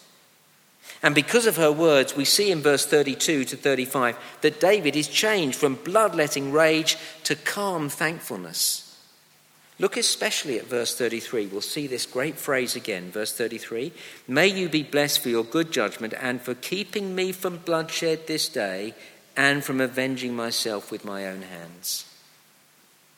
And 1.03 1.13
because 1.13 1.45
of 1.45 1.57
her 1.57 1.71
words, 1.71 2.15
we 2.15 2.25
see 2.25 2.51
in 2.51 2.61
verse 2.61 2.85
32 2.85 3.45
to 3.45 3.57
35 3.57 4.17
that 4.41 4.59
David 4.59 4.95
is 4.95 5.07
changed 5.07 5.57
from 5.57 5.75
bloodletting 5.75 6.51
rage 6.51 6.97
to 7.23 7.35
calm 7.35 7.89
thankfulness. 7.89 8.81
Look 9.77 9.97
especially 9.97 10.57
at 10.57 10.67
verse 10.67 10.95
33. 10.97 11.47
We'll 11.47 11.59
see 11.59 11.85
this 11.85 12.05
great 12.05 12.37
phrase 12.37 12.77
again. 12.77 13.11
Verse 13.11 13.33
33 13.33 13.91
May 14.27 14.47
you 14.47 14.69
be 14.69 14.83
blessed 14.83 15.19
for 15.19 15.29
your 15.29 15.43
good 15.43 15.71
judgment 15.71 16.13
and 16.19 16.41
for 16.41 16.55
keeping 16.55 17.13
me 17.13 17.33
from 17.33 17.57
bloodshed 17.57 18.27
this 18.27 18.47
day 18.47 18.93
and 19.35 19.65
from 19.65 19.81
avenging 19.81 20.33
myself 20.33 20.91
with 20.91 21.03
my 21.03 21.27
own 21.27 21.41
hands. 21.41 22.05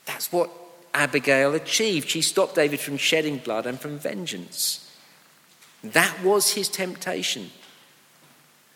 That's 0.07 0.31
what 0.31 0.49
Abigail 0.93 1.53
achieved. 1.53 2.09
She 2.09 2.23
stopped 2.23 2.55
David 2.55 2.79
from 2.79 2.97
shedding 2.97 3.37
blood 3.37 3.67
and 3.67 3.79
from 3.79 3.99
vengeance. 3.99 4.89
That 5.83 6.23
was 6.23 6.53
his 6.53 6.69
temptation. 6.69 7.51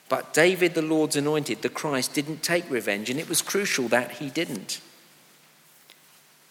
But 0.08 0.34
David, 0.34 0.76
the 0.76 0.82
Lord's 0.82 1.16
anointed, 1.16 1.62
the 1.62 1.70
Christ, 1.70 2.14
didn't 2.14 2.44
take 2.44 2.70
revenge, 2.70 3.10
and 3.10 3.20
it 3.20 3.30
was 3.30 3.42
crucial 3.42 3.88
that 3.88 4.12
he 4.12 4.30
didn't. 4.30 4.82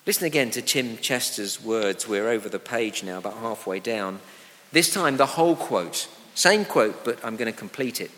Listen 0.06 0.24
again 0.24 0.50
to 0.52 0.62
Tim 0.62 0.96
Chester's 0.96 1.62
words. 1.62 2.08
We're 2.08 2.30
over 2.30 2.48
the 2.48 2.58
page 2.58 3.04
now, 3.04 3.18
about 3.18 3.36
halfway 3.36 3.78
down. 3.78 4.20
This 4.72 4.92
time, 4.92 5.18
the 5.18 5.26
whole 5.26 5.56
quote. 5.56 6.08
Same 6.34 6.64
quote, 6.64 7.04
but 7.04 7.22
I'm 7.22 7.36
going 7.36 7.52
to 7.52 7.56
complete 7.56 8.00
it. 8.00 8.10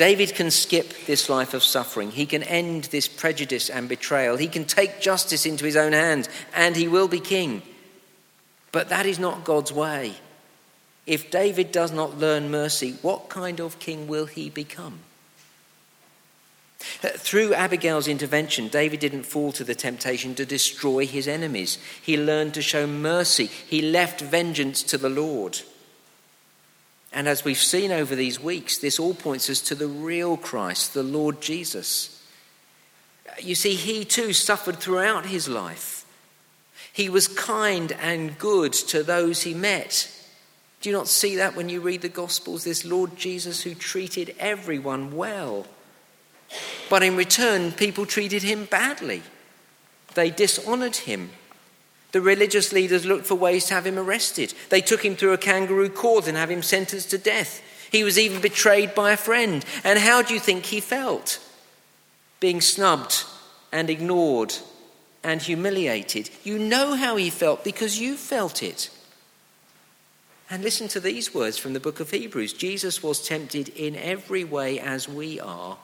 David 0.00 0.34
can 0.34 0.50
skip 0.50 0.94
this 1.04 1.28
life 1.28 1.52
of 1.52 1.62
suffering. 1.62 2.10
He 2.10 2.24
can 2.24 2.42
end 2.42 2.84
this 2.84 3.06
prejudice 3.06 3.68
and 3.68 3.86
betrayal. 3.86 4.38
He 4.38 4.48
can 4.48 4.64
take 4.64 5.02
justice 5.02 5.44
into 5.44 5.66
his 5.66 5.76
own 5.76 5.92
hands, 5.92 6.26
and 6.54 6.74
he 6.74 6.88
will 6.88 7.06
be 7.06 7.20
king. 7.20 7.60
But 8.72 8.88
that 8.88 9.04
is 9.04 9.18
not 9.18 9.44
God's 9.44 9.70
way. 9.70 10.14
If 11.06 11.30
David 11.30 11.70
does 11.70 11.92
not 11.92 12.16
learn 12.16 12.50
mercy, 12.50 12.96
what 13.02 13.28
kind 13.28 13.60
of 13.60 13.78
king 13.78 14.06
will 14.06 14.24
he 14.24 14.48
become? 14.48 15.00
Uh, 17.04 17.08
through 17.08 17.52
Abigail's 17.52 18.08
intervention, 18.08 18.68
David 18.68 19.00
didn't 19.00 19.24
fall 19.24 19.52
to 19.52 19.64
the 19.64 19.74
temptation 19.74 20.34
to 20.36 20.46
destroy 20.46 21.06
his 21.06 21.28
enemies. 21.28 21.76
He 22.00 22.16
learned 22.16 22.54
to 22.54 22.62
show 22.62 22.86
mercy. 22.86 23.48
He 23.48 23.82
left 23.82 24.22
vengeance 24.22 24.82
to 24.84 24.96
the 24.96 25.10
Lord. 25.10 25.60
And 27.12 27.28
as 27.28 27.44
we've 27.44 27.58
seen 27.58 27.90
over 27.90 28.14
these 28.14 28.40
weeks, 28.40 28.78
this 28.78 29.00
all 29.00 29.14
points 29.14 29.50
us 29.50 29.60
to 29.62 29.74
the 29.74 29.88
real 29.88 30.36
Christ, 30.36 30.94
the 30.94 31.02
Lord 31.02 31.40
Jesus. 31.40 32.24
You 33.40 33.54
see, 33.54 33.74
he 33.74 34.04
too 34.04 34.32
suffered 34.32 34.76
throughout 34.76 35.26
his 35.26 35.48
life. 35.48 36.04
He 36.92 37.08
was 37.08 37.28
kind 37.28 37.92
and 37.92 38.38
good 38.38 38.72
to 38.72 39.02
those 39.02 39.42
he 39.42 39.54
met. 39.54 40.10
Do 40.80 40.88
you 40.88 40.96
not 40.96 41.08
see 41.08 41.36
that 41.36 41.56
when 41.56 41.68
you 41.68 41.80
read 41.80 42.02
the 42.02 42.08
Gospels? 42.08 42.64
This 42.64 42.84
Lord 42.84 43.16
Jesus 43.16 43.62
who 43.62 43.74
treated 43.74 44.34
everyone 44.38 45.16
well. 45.16 45.66
But 46.88 47.02
in 47.02 47.16
return, 47.16 47.72
people 47.72 48.06
treated 48.06 48.42
him 48.42 48.64
badly. 48.64 49.22
They 50.14 50.30
dishonored 50.30 50.96
him. 50.96 51.30
The 52.12 52.20
religious 52.20 52.72
leaders 52.72 53.06
looked 53.06 53.26
for 53.26 53.36
ways 53.36 53.66
to 53.66 53.74
have 53.74 53.86
him 53.86 53.98
arrested. 53.98 54.54
They 54.68 54.80
took 54.80 55.04
him 55.04 55.16
through 55.16 55.32
a 55.32 55.38
kangaroo 55.38 55.90
court 55.90 56.26
and 56.26 56.36
have 56.36 56.50
him 56.50 56.62
sentenced 56.62 57.10
to 57.10 57.18
death. 57.18 57.62
He 57.90 58.04
was 58.04 58.18
even 58.18 58.40
betrayed 58.40 58.94
by 58.94 59.12
a 59.12 59.16
friend. 59.16 59.64
And 59.84 59.98
how 59.98 60.22
do 60.22 60.34
you 60.34 60.40
think 60.40 60.66
he 60.66 60.80
felt? 60.80 61.40
Being 62.40 62.60
snubbed 62.60 63.24
and 63.72 63.90
ignored 63.90 64.54
and 65.22 65.40
humiliated. 65.42 66.30
You 66.42 66.58
know 66.58 66.94
how 66.94 67.16
he 67.16 67.30
felt 67.30 67.64
because 67.64 68.00
you 68.00 68.16
felt 68.16 68.62
it. 68.62 68.90
And 70.48 70.64
listen 70.64 70.88
to 70.88 71.00
these 71.00 71.32
words 71.32 71.58
from 71.58 71.74
the 71.74 71.80
book 71.80 72.00
of 72.00 72.10
Hebrews 72.10 72.52
Jesus 72.52 73.02
was 73.02 73.26
tempted 73.26 73.68
in 73.68 73.94
every 73.94 74.42
way 74.42 74.80
as 74.80 75.08
we 75.08 75.38
are 75.38 75.78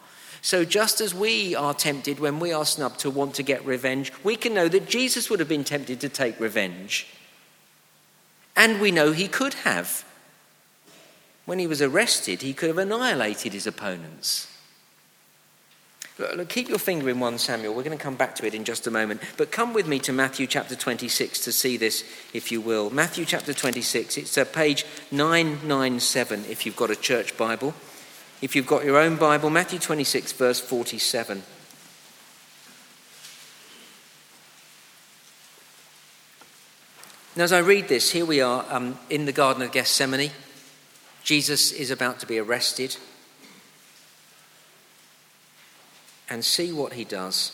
so, 0.47 0.65
just 0.65 1.01
as 1.01 1.13
we 1.13 1.57
are 1.57 1.75
tempted 1.75 2.21
when 2.21 2.39
we 2.39 2.53
are 2.53 2.65
snubbed 2.65 3.01
to 3.01 3.11
want 3.11 3.35
to 3.35 3.43
get 3.43 3.67
revenge, 3.67 4.13
we 4.23 4.37
can 4.37 4.55
know 4.55 4.69
that 4.69 4.87
Jesus 4.87 5.29
would 5.29 5.41
have 5.41 5.49
been 5.49 5.65
tempted 5.65 5.99
to 6.03 6.09
take 6.09 6.39
revenge. 6.39 7.09
And 8.55 8.81
we 8.81 8.93
know 8.93 9.11
he 9.11 9.27
could 9.27 9.55
have. 9.55 10.05
When 11.47 11.59
he 11.59 11.67
was 11.67 11.83
arrested, 11.83 12.43
he 12.43 12.55
could 12.55 12.69
have 12.69 12.79
annihilated 12.79 13.55
his 13.55 13.67
opponents. 13.67 14.47
Look, 16.17 16.37
look, 16.37 16.49
keep 16.49 16.69
your 16.69 16.79
finger 16.79 17.11
in 17.11 17.19
1 17.19 17.39
Samuel. 17.39 17.75
We're 17.75 17.83
going 17.83 17.99
to 17.99 18.05
come 18.05 18.15
back 18.15 18.37
to 18.37 18.47
it 18.47 18.55
in 18.55 18.63
just 18.63 18.87
a 18.87 18.91
moment. 18.93 19.23
But 19.37 19.51
come 19.51 19.75
with 19.75 19.89
me 19.89 19.99
to 19.99 20.13
Matthew 20.13 20.47
chapter 20.47 20.77
26 20.77 21.41
to 21.41 21.51
see 21.51 21.77
this, 21.77 22.05
if 22.33 22.53
you 22.53 22.61
will. 22.61 22.89
Matthew 22.91 23.25
chapter 23.25 23.53
26. 23.53 24.17
It's 24.17 24.39
uh, 24.39 24.45
page 24.45 24.87
997 25.11 26.45
if 26.49 26.65
you've 26.65 26.77
got 26.77 26.93
a 26.93 26.95
church 26.95 27.37
Bible. 27.37 27.75
If 28.43 28.55
you've 28.55 28.67
got 28.67 28.85
your 28.85 28.99
own 28.99 29.17
Bible, 29.17 29.49
Matthew 29.49 29.79
26, 29.79 30.33
verse 30.33 30.61
47. 30.61 31.43
Now, 37.35 37.45
as 37.45 37.53
I 37.53 37.59
read 37.59 37.89
this, 37.89 38.11
here 38.11 38.27
we 38.27 38.41
are 38.41 38.65
um, 38.71 38.99
in 39.11 39.25
the 39.25 39.33
Garden 39.33 39.63
of 39.63 39.73
Gethsemane. 39.73 40.31
Jesus 41.23 41.73
is 41.73 41.91
about 41.91 42.21
to 42.21 42.27
be 42.27 42.39
arrested. 42.39 42.97
And 46.29 46.45
see 46.45 46.73
what 46.73 46.95
he 46.95 47.05
does. 47.05 47.53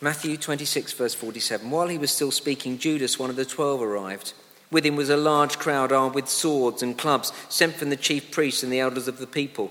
Matthew 0.00 0.36
26, 0.36 0.92
verse 0.92 1.14
47. 1.14 1.70
While 1.70 1.88
he 1.88 1.98
was 1.98 2.12
still 2.12 2.30
speaking, 2.30 2.78
Judas, 2.78 3.18
one 3.18 3.30
of 3.30 3.36
the 3.36 3.44
twelve, 3.44 3.82
arrived. 3.82 4.32
With 4.70 4.84
him 4.84 4.96
was 4.96 5.10
a 5.10 5.16
large 5.16 5.58
crowd 5.58 5.92
armed 5.92 6.14
with 6.14 6.28
swords 6.28 6.82
and 6.82 6.98
clubs, 6.98 7.32
sent 7.48 7.74
from 7.74 7.90
the 7.90 7.96
chief 7.96 8.30
priests 8.30 8.62
and 8.62 8.72
the 8.72 8.80
elders 8.80 9.08
of 9.08 9.18
the 9.18 9.26
people. 9.26 9.70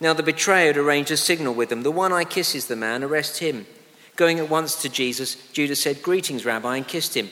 Now 0.00 0.12
the 0.12 0.22
betrayer 0.22 0.68
had 0.68 0.76
arranged 0.76 1.10
a 1.10 1.16
signal 1.16 1.54
with 1.54 1.70
them. 1.70 1.82
The 1.82 1.90
one 1.90 2.12
I 2.12 2.24
kiss 2.24 2.54
is 2.54 2.66
the 2.66 2.76
man, 2.76 3.02
arrest 3.02 3.38
him. 3.38 3.66
Going 4.14 4.38
at 4.38 4.50
once 4.50 4.80
to 4.82 4.88
Jesus, 4.88 5.36
Judas 5.52 5.80
said, 5.80 6.02
Greetings, 6.02 6.44
Rabbi, 6.44 6.76
and 6.76 6.88
kissed 6.88 7.16
him. 7.16 7.30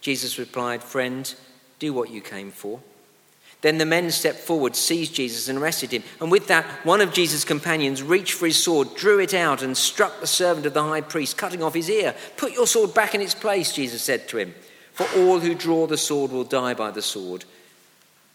Jesus 0.00 0.38
replied, 0.38 0.82
Friend, 0.82 1.32
do 1.78 1.92
what 1.92 2.10
you 2.10 2.20
came 2.20 2.50
for. 2.50 2.80
Then 3.60 3.78
the 3.78 3.86
men 3.86 4.10
stepped 4.10 4.40
forward, 4.40 4.74
seized 4.74 5.14
Jesus, 5.14 5.48
and 5.48 5.56
arrested 5.56 5.92
him. 5.92 6.02
And 6.20 6.32
with 6.32 6.48
that, 6.48 6.64
one 6.84 7.00
of 7.00 7.12
Jesus' 7.12 7.44
companions 7.44 8.02
reached 8.02 8.32
for 8.32 8.46
his 8.46 8.62
sword, 8.62 8.96
drew 8.96 9.20
it 9.20 9.34
out, 9.34 9.62
and 9.62 9.76
struck 9.76 10.20
the 10.20 10.26
servant 10.26 10.66
of 10.66 10.74
the 10.74 10.82
high 10.82 11.00
priest, 11.00 11.36
cutting 11.36 11.62
off 11.62 11.74
his 11.74 11.88
ear. 11.88 12.14
Put 12.36 12.52
your 12.52 12.66
sword 12.66 12.92
back 12.92 13.14
in 13.14 13.20
its 13.20 13.34
place, 13.34 13.72
Jesus 13.72 14.02
said 14.02 14.26
to 14.28 14.38
him. 14.38 14.54
For 14.92 15.06
all 15.16 15.40
who 15.40 15.54
draw 15.54 15.86
the 15.86 15.96
sword 15.96 16.30
will 16.30 16.44
die 16.44 16.74
by 16.74 16.90
the 16.90 17.02
sword. 17.02 17.44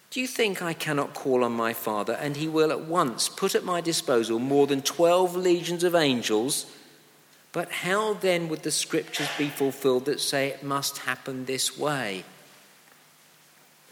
Do 0.09 0.21
you 0.21 0.27
think 0.27 0.61
I 0.61 0.73
cannot 0.73 1.13
call 1.13 1.43
on 1.43 1.51
my 1.51 1.73
Father, 1.73 2.13
and 2.13 2.37
he 2.37 2.47
will 2.47 2.71
at 2.71 2.85
once 2.85 3.29
put 3.29 3.55
at 3.55 3.63
my 3.63 3.81
disposal 3.81 4.39
more 4.39 4.65
than 4.65 4.81
twelve 4.81 5.35
legions 5.35 5.83
of 5.83 5.95
angels? 5.95 6.65
But 7.51 7.71
how 7.71 8.13
then 8.13 8.49
would 8.49 8.63
the 8.63 8.71
scriptures 8.71 9.29
be 9.37 9.49
fulfilled 9.49 10.05
that 10.05 10.19
say 10.19 10.49
it 10.49 10.63
must 10.63 10.99
happen 10.99 11.45
this 11.45 11.77
way? 11.77 12.23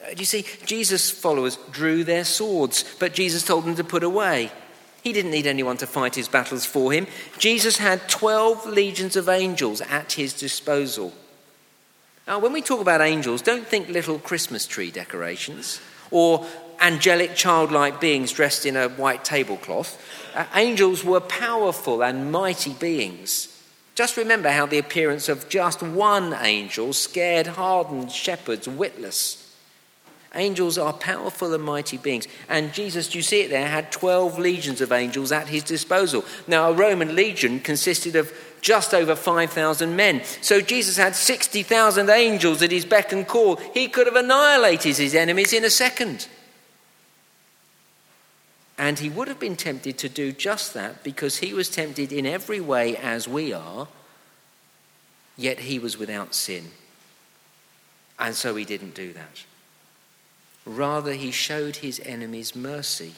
Uh, 0.04 0.13
do 0.13 0.19
you 0.19 0.25
see, 0.25 0.45
Jesus' 0.65 1.10
followers 1.10 1.58
drew 1.71 2.04
their 2.04 2.25
swords, 2.25 2.84
but 2.99 3.13
Jesus 3.13 3.43
told 3.43 3.65
them 3.65 3.75
to 3.75 3.84
put 3.84 4.04
away. 4.04 4.51
He 5.04 5.13
didn't 5.13 5.32
need 5.32 5.47
anyone 5.47 5.78
to 5.78 5.88
fight 5.88 6.15
his 6.15 6.28
battles 6.28 6.65
for 6.65 6.91
him. 6.91 7.08
Jesus 7.38 7.78
had 7.78 8.10
12 8.10 8.65
legions 8.65 9.15
of 9.15 9.30
angels 9.30 9.82
at 9.82 10.13
his 10.13 10.34
disposal. 10.34 11.13
Now, 12.28 12.40
when 12.40 12.54
we 12.54 12.62
talk 12.62 12.82
about 12.82 13.02
angels, 13.02 13.44
don't 13.44 13.68
think 13.68 13.88
little 13.88 14.18
Christmas 14.18 14.66
tree 14.66 14.90
decorations 14.90 15.80
or 16.10 16.46
angelic 16.80 17.36
childlike 17.36 18.02
beings 18.02 18.32
dressed 18.32 18.66
in 18.66 18.76
a 18.76 18.90
white 18.90 19.24
tablecloth. 19.24 20.02
Uh, 20.34 20.46
angels 20.56 21.04
were 21.04 21.20
powerful 21.20 22.04
and 22.04 22.32
mighty 22.32 22.74
beings. 22.74 23.52
Just 23.94 24.18
remember 24.18 24.50
how 24.50 24.66
the 24.66 24.80
appearance 24.80 25.30
of 25.30 25.48
just 25.50 25.82
one 25.82 26.34
angel 26.34 26.94
scared 26.94 27.48
hardened 27.48 28.12
shepherds 28.12 28.68
witless. 28.68 29.42
Angels 30.34 30.78
are 30.78 30.92
powerful 30.92 31.54
and 31.54 31.64
mighty 31.64 31.98
beings. 31.98 32.28
And 32.50 32.74
Jesus, 32.74 33.08
do 33.08 33.18
you 33.18 33.22
see 33.22 33.42
it 33.42 33.50
there, 33.50 33.68
had 33.68 33.92
12 33.92 34.38
legions 34.38 34.82
of 34.82 34.92
angels 34.92 35.32
at 35.32 35.48
his 35.48 35.64
disposal. 35.64 36.26
Now, 36.46 36.72
a 36.72 36.74
Roman 36.74 37.16
legion 37.16 37.62
consisted 37.62 38.18
of 38.18 38.34
just 38.65 38.95
over 38.95 39.15
5,000 39.15 39.95
men. 39.95 40.23
So 40.41 40.60
Jesus 40.60 40.97
had 40.97 41.15
60,000 41.15 42.10
angels 42.10 42.63
at 42.63 42.71
his 42.71 42.84
beck 42.84 43.12
and 43.12 43.28
call. 43.28 43.58
He 43.58 43.88
could 43.88 44.08
have 44.08 44.15
annihilated 44.15 44.97
his 44.97 45.13
enemies 45.13 45.54
in 45.54 45.63
a 45.63 45.69
second. 45.69 46.28
And 48.75 48.97
he 48.97 49.08
would 49.08 49.28
have 49.28 49.39
been 49.39 49.56
tempted 49.56 49.99
to 49.99 50.10
do 50.10 50.32
just 50.32 50.73
that 50.73 51.04
because 51.04 51.38
he 51.38 51.54
was 51.54 51.69
tempted 51.69 52.12
in 52.12 52.25
every 52.25 52.60
way 52.60 52.97
as 52.97 53.28
we 53.28 53.54
are, 53.54 53.88
yet 55.38 55.60
he 55.60 55.78
was 55.78 55.99
without 55.99 56.34
sin. 56.34 56.71
And 58.17 58.34
so 58.34 58.56
he 58.56 58.65
didn't 58.65 58.95
do 58.95 59.13
that. 59.13 59.43
Rather, 60.65 61.13
he 61.13 61.30
showed 61.30 61.75
his 61.75 62.01
enemies 62.04 62.56
mercy. 62.56 63.13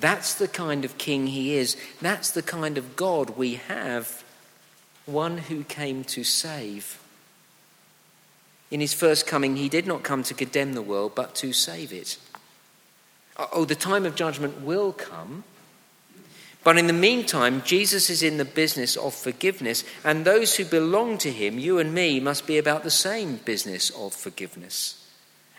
That's 0.00 0.34
the 0.34 0.48
kind 0.48 0.84
of 0.84 0.98
king 0.98 1.28
he 1.28 1.54
is. 1.54 1.76
That's 2.00 2.30
the 2.30 2.42
kind 2.42 2.76
of 2.76 2.96
God 2.96 3.30
we 3.30 3.54
have. 3.54 4.24
One 5.06 5.38
who 5.38 5.64
came 5.64 6.04
to 6.04 6.24
save. 6.24 7.00
In 8.70 8.80
his 8.80 8.92
first 8.92 9.26
coming, 9.26 9.56
he 9.56 9.68
did 9.68 9.86
not 9.86 10.02
come 10.02 10.22
to 10.24 10.34
condemn 10.34 10.74
the 10.74 10.82
world, 10.82 11.14
but 11.14 11.34
to 11.36 11.52
save 11.52 11.92
it. 11.92 12.18
Uh, 13.36 13.46
oh, 13.52 13.64
the 13.64 13.74
time 13.74 14.04
of 14.04 14.16
judgment 14.16 14.62
will 14.62 14.92
come. 14.92 15.44
But 16.64 16.76
in 16.76 16.88
the 16.88 16.92
meantime, 16.92 17.62
Jesus 17.64 18.10
is 18.10 18.24
in 18.24 18.38
the 18.38 18.44
business 18.44 18.96
of 18.96 19.14
forgiveness, 19.14 19.84
and 20.04 20.24
those 20.24 20.56
who 20.56 20.64
belong 20.64 21.16
to 21.18 21.30
him, 21.30 21.60
you 21.60 21.78
and 21.78 21.94
me, 21.94 22.18
must 22.18 22.44
be 22.46 22.58
about 22.58 22.82
the 22.82 22.90
same 22.90 23.36
business 23.36 23.90
of 23.90 24.12
forgiveness 24.12 25.05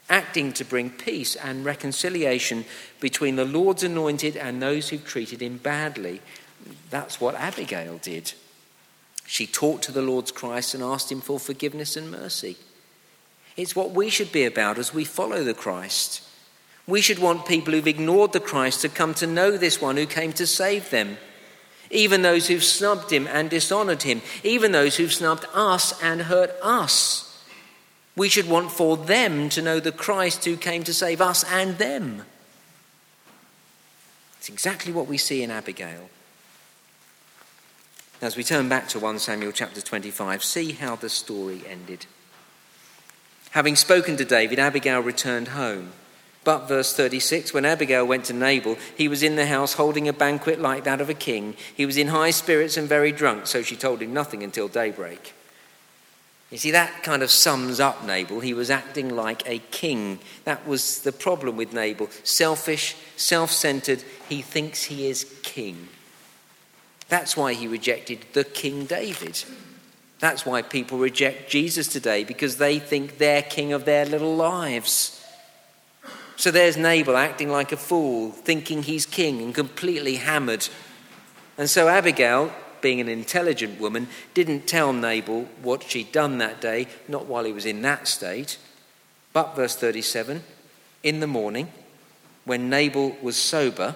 acting 0.09 0.53
to 0.53 0.65
bring 0.65 0.89
peace 0.89 1.35
and 1.35 1.65
reconciliation 1.65 2.65
between 2.99 3.35
the 3.35 3.45
Lord's 3.45 3.83
anointed 3.83 4.37
and 4.37 4.61
those 4.61 4.89
who've 4.89 5.05
treated 5.05 5.41
him 5.41 5.57
badly. 5.57 6.21
That's 6.89 7.19
what 7.19 7.35
Abigail 7.35 7.97
did. 7.97 8.33
She 9.25 9.45
talked 9.45 9.83
to 9.83 9.91
the 9.91 10.01
Lord's 10.01 10.31
Christ 10.31 10.73
and 10.73 10.81
asked 10.81 11.11
him 11.11 11.19
for 11.19 11.39
forgiveness 11.39 11.97
and 11.97 12.09
mercy. 12.09 12.55
It's 13.57 13.75
what 13.75 13.91
we 13.91 14.09
should 14.09 14.31
be 14.31 14.45
about 14.45 14.77
as 14.77 14.93
we 14.93 15.03
follow 15.03 15.43
the 15.43 15.53
Christ. 15.53 16.23
We 16.87 17.01
should 17.01 17.19
want 17.19 17.45
people 17.45 17.73
who've 17.73 17.87
ignored 17.87 18.31
the 18.31 18.39
Christ 18.39 18.81
to 18.81 18.89
come 18.89 19.13
to 19.15 19.27
know 19.27 19.57
this 19.57 19.81
one 19.81 19.97
who 19.97 20.05
came 20.05 20.31
to 20.33 20.47
save 20.47 20.89
them. 20.89 21.17
Even 21.89 22.21
those 22.21 22.47
who've 22.47 22.63
snubbed 22.63 23.11
him 23.11 23.27
and 23.27 23.49
dishonored 23.49 24.03
him, 24.03 24.21
even 24.43 24.71
those 24.71 24.95
who've 24.95 25.13
snubbed 25.13 25.45
us 25.53 26.01
and 26.01 26.23
hurt 26.23 26.51
us. 26.61 27.26
We 28.17 28.29
should 28.29 28.49
want 28.49 28.71
for 28.71 28.97
them 28.97 29.47
to 29.49 29.61
know 29.61 29.79
the 29.79 29.91
Christ 29.91 30.43
who 30.43 30.57
came 30.57 30.83
to 30.85 30.93
save 30.93 31.21
us 31.21 31.43
and 31.43 31.77
them. 31.77 32.23
It's 34.39 34.49
exactly 34.49 34.91
what 34.91 35.07
we 35.07 35.19
see 35.19 35.43
in 35.43 35.51
Abigail. 35.51 36.09
As 38.19 38.35
we 38.35 38.43
turn 38.43 38.69
back 38.69 38.87
to 38.89 38.99
1 38.99 39.19
Samuel 39.19 39.51
chapter 39.51 39.81
25, 39.81 40.43
see 40.43 40.71
how 40.71 40.95
the 40.95 41.09
story 41.09 41.61
ended. 41.69 42.07
Having 43.51 43.75
spoken 43.75 44.17
to 44.17 44.25
David, 44.25 44.57
Abigail 44.57 45.01
returned 45.01 45.49
home. 45.49 45.91
But, 46.43 46.67
verse 46.67 46.95
36, 46.95 47.53
when 47.53 47.65
Abigail 47.65 48.07
went 48.07 48.25
to 48.25 48.33
Nabal, 48.33 48.77
he 48.97 49.07
was 49.07 49.21
in 49.21 49.35
the 49.35 49.45
house 49.45 49.73
holding 49.73 50.07
a 50.07 50.13
banquet 50.13 50.59
like 50.59 50.85
that 50.85 51.01
of 51.01 51.09
a 51.09 51.13
king. 51.13 51.55
He 51.75 51.85
was 51.85 51.97
in 51.97 52.07
high 52.07 52.31
spirits 52.31 52.77
and 52.77 52.89
very 52.89 53.11
drunk, 53.11 53.45
so 53.45 53.61
she 53.61 53.75
told 53.75 54.01
him 54.01 54.11
nothing 54.11 54.41
until 54.41 54.67
daybreak. 54.67 55.35
You 56.49 56.57
see, 56.57 56.71
that 56.71 57.03
kind 57.03 57.23
of 57.23 57.29
sums 57.29 57.79
up 57.79 58.05
Nabal. 58.05 58.39
He 58.39 58.53
was 58.53 58.69
acting 58.69 59.13
like 59.13 59.47
a 59.47 59.59
king. 59.71 60.19
That 60.45 60.65
was 60.65 61.01
the 61.01 61.11
problem 61.11 61.57
with 61.57 61.73
Nabal. 61.73 62.09
Selfish, 62.23 62.95
self 63.17 63.51
centered, 63.51 64.03
he 64.29 64.41
thinks 64.41 64.85
he 64.85 65.07
is 65.07 65.25
king. 65.43 65.89
That's 67.09 67.35
why 67.35 67.53
he 67.53 67.67
rejected 67.67 68.25
the 68.33 68.43
King 68.43 68.85
David. 68.85 69.43
That's 70.19 70.45
why 70.45 70.61
people 70.61 70.97
reject 70.97 71.49
Jesus 71.49 71.87
today, 71.87 72.23
because 72.23 72.57
they 72.57 72.79
think 72.79 73.17
they're 73.17 73.43
king 73.43 73.71
of 73.71 73.85
their 73.85 74.05
little 74.05 74.35
lives. 74.35 75.13
So 76.37 76.51
there's 76.51 76.77
Nabal 76.77 77.17
acting 77.17 77.49
like 77.49 77.71
a 77.71 77.77
fool, 77.77 78.31
thinking 78.31 78.83
he's 78.83 79.05
king 79.05 79.41
and 79.41 79.53
completely 79.53 80.15
hammered. 80.15 80.67
And 81.57 81.69
so 81.69 81.87
Abigail 81.87 82.51
being 82.81 83.01
an 83.01 83.07
intelligent 83.09 83.79
woman, 83.79 84.07
didn't 84.33 84.67
tell 84.67 84.93
Nabal 84.93 85.43
what 85.61 85.83
she'd 85.83 86.11
done 86.11 86.37
that 86.37 86.61
day, 86.61 86.87
not 87.07 87.25
while 87.25 87.43
he 87.43 87.51
was 87.51 87.65
in 87.65 87.81
that 87.83 88.07
state. 88.07 88.57
But, 89.33 89.55
verse 89.55 89.75
37, 89.75 90.43
in 91.03 91.19
the 91.19 91.27
morning, 91.27 91.71
when 92.45 92.69
Nabal 92.69 93.17
was 93.21 93.35
sober, 93.35 93.95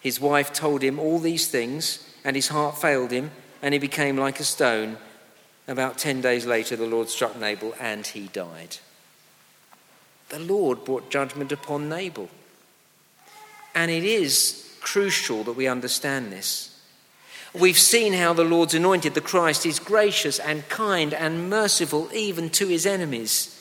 his 0.00 0.20
wife 0.20 0.52
told 0.52 0.82
him 0.82 0.98
all 0.98 1.18
these 1.18 1.46
things, 1.48 2.06
and 2.24 2.36
his 2.36 2.48
heart 2.48 2.76
failed 2.76 3.10
him, 3.10 3.30
and 3.62 3.72
he 3.72 3.78
became 3.78 4.16
like 4.16 4.40
a 4.40 4.44
stone. 4.44 4.96
About 5.68 5.96
10 5.96 6.20
days 6.20 6.44
later, 6.44 6.74
the 6.74 6.86
Lord 6.86 7.08
struck 7.08 7.38
Nabal, 7.38 7.74
and 7.78 8.06
he 8.06 8.26
died. 8.28 8.78
The 10.28 10.40
Lord 10.40 10.84
brought 10.84 11.10
judgment 11.10 11.52
upon 11.52 11.88
Nabal. 11.88 12.28
And 13.74 13.90
it 13.90 14.04
is 14.04 14.76
crucial 14.80 15.44
that 15.44 15.52
we 15.52 15.68
understand 15.68 16.32
this. 16.32 16.71
We've 17.54 17.78
seen 17.78 18.14
how 18.14 18.32
the 18.32 18.44
Lord's 18.44 18.74
anointed, 18.74 19.14
the 19.14 19.20
Christ, 19.20 19.66
is 19.66 19.78
gracious 19.78 20.38
and 20.38 20.68
kind 20.68 21.12
and 21.12 21.50
merciful 21.50 22.08
even 22.14 22.48
to 22.50 22.68
his 22.68 22.86
enemies. 22.86 23.58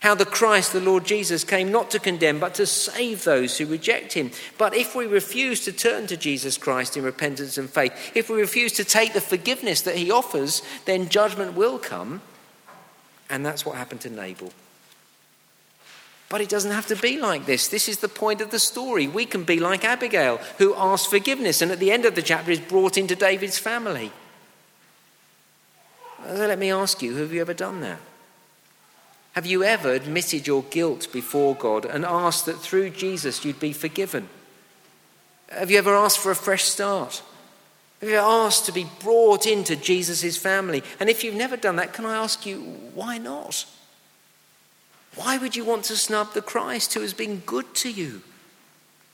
How 0.00 0.14
the 0.14 0.24
Christ, 0.24 0.72
the 0.72 0.80
Lord 0.80 1.04
Jesus, 1.04 1.42
came 1.42 1.72
not 1.72 1.90
to 1.90 1.98
condemn, 1.98 2.38
but 2.38 2.54
to 2.54 2.66
save 2.66 3.24
those 3.24 3.58
who 3.58 3.66
reject 3.66 4.12
him. 4.12 4.30
But 4.56 4.74
if 4.74 4.94
we 4.94 5.06
refuse 5.06 5.64
to 5.64 5.72
turn 5.72 6.06
to 6.08 6.16
Jesus 6.16 6.56
Christ 6.56 6.96
in 6.96 7.02
repentance 7.02 7.58
and 7.58 7.68
faith, 7.68 7.92
if 8.14 8.30
we 8.30 8.38
refuse 8.40 8.72
to 8.74 8.84
take 8.84 9.12
the 9.12 9.20
forgiveness 9.20 9.82
that 9.82 9.96
he 9.96 10.10
offers, 10.10 10.62
then 10.84 11.08
judgment 11.08 11.54
will 11.54 11.78
come. 11.78 12.22
And 13.28 13.44
that's 13.44 13.66
what 13.66 13.76
happened 13.76 14.00
to 14.02 14.10
Nabal. 14.10 14.52
But 16.28 16.42
it 16.42 16.48
doesn't 16.50 16.72
have 16.72 16.86
to 16.88 16.96
be 16.96 17.18
like 17.18 17.46
this. 17.46 17.68
This 17.68 17.88
is 17.88 17.98
the 17.98 18.08
point 18.08 18.40
of 18.40 18.50
the 18.50 18.58
story. 18.58 19.08
We 19.08 19.24
can 19.24 19.44
be 19.44 19.58
like 19.58 19.84
Abigail, 19.84 20.38
who 20.58 20.74
asked 20.74 21.08
forgiveness 21.08 21.62
and 21.62 21.72
at 21.72 21.78
the 21.78 21.90
end 21.90 22.04
of 22.04 22.14
the 22.14 22.22
chapter 22.22 22.50
is 22.50 22.60
brought 22.60 22.98
into 22.98 23.16
David's 23.16 23.58
family. 23.58 24.12
So 26.26 26.34
let 26.34 26.58
me 26.58 26.70
ask 26.70 27.00
you 27.00 27.16
have 27.16 27.32
you 27.32 27.40
ever 27.40 27.54
done 27.54 27.80
that? 27.80 27.98
Have 29.32 29.46
you 29.46 29.62
ever 29.62 29.92
admitted 29.92 30.46
your 30.46 30.64
guilt 30.64 31.10
before 31.12 31.54
God 31.54 31.84
and 31.84 32.04
asked 32.04 32.46
that 32.46 32.58
through 32.58 32.90
Jesus 32.90 33.44
you'd 33.44 33.60
be 33.60 33.72
forgiven? 33.72 34.28
Have 35.50 35.70
you 35.70 35.78
ever 35.78 35.94
asked 35.94 36.18
for 36.18 36.30
a 36.30 36.36
fresh 36.36 36.64
start? 36.64 37.22
Have 38.00 38.10
you 38.10 38.16
asked 38.16 38.66
to 38.66 38.72
be 38.72 38.86
brought 39.00 39.46
into 39.46 39.76
Jesus' 39.76 40.36
family? 40.36 40.82
And 41.00 41.08
if 41.08 41.24
you've 41.24 41.34
never 41.34 41.56
done 41.56 41.76
that, 41.76 41.94
can 41.94 42.04
I 42.04 42.16
ask 42.16 42.44
you, 42.44 42.60
why 42.94 43.18
not? 43.18 43.64
Why 45.18 45.36
would 45.36 45.56
you 45.56 45.64
want 45.64 45.84
to 45.86 45.96
snub 45.96 46.32
the 46.32 46.40
Christ 46.40 46.94
who 46.94 47.00
has 47.00 47.12
been 47.12 47.40
good 47.40 47.74
to 47.76 47.90
you? 47.90 48.22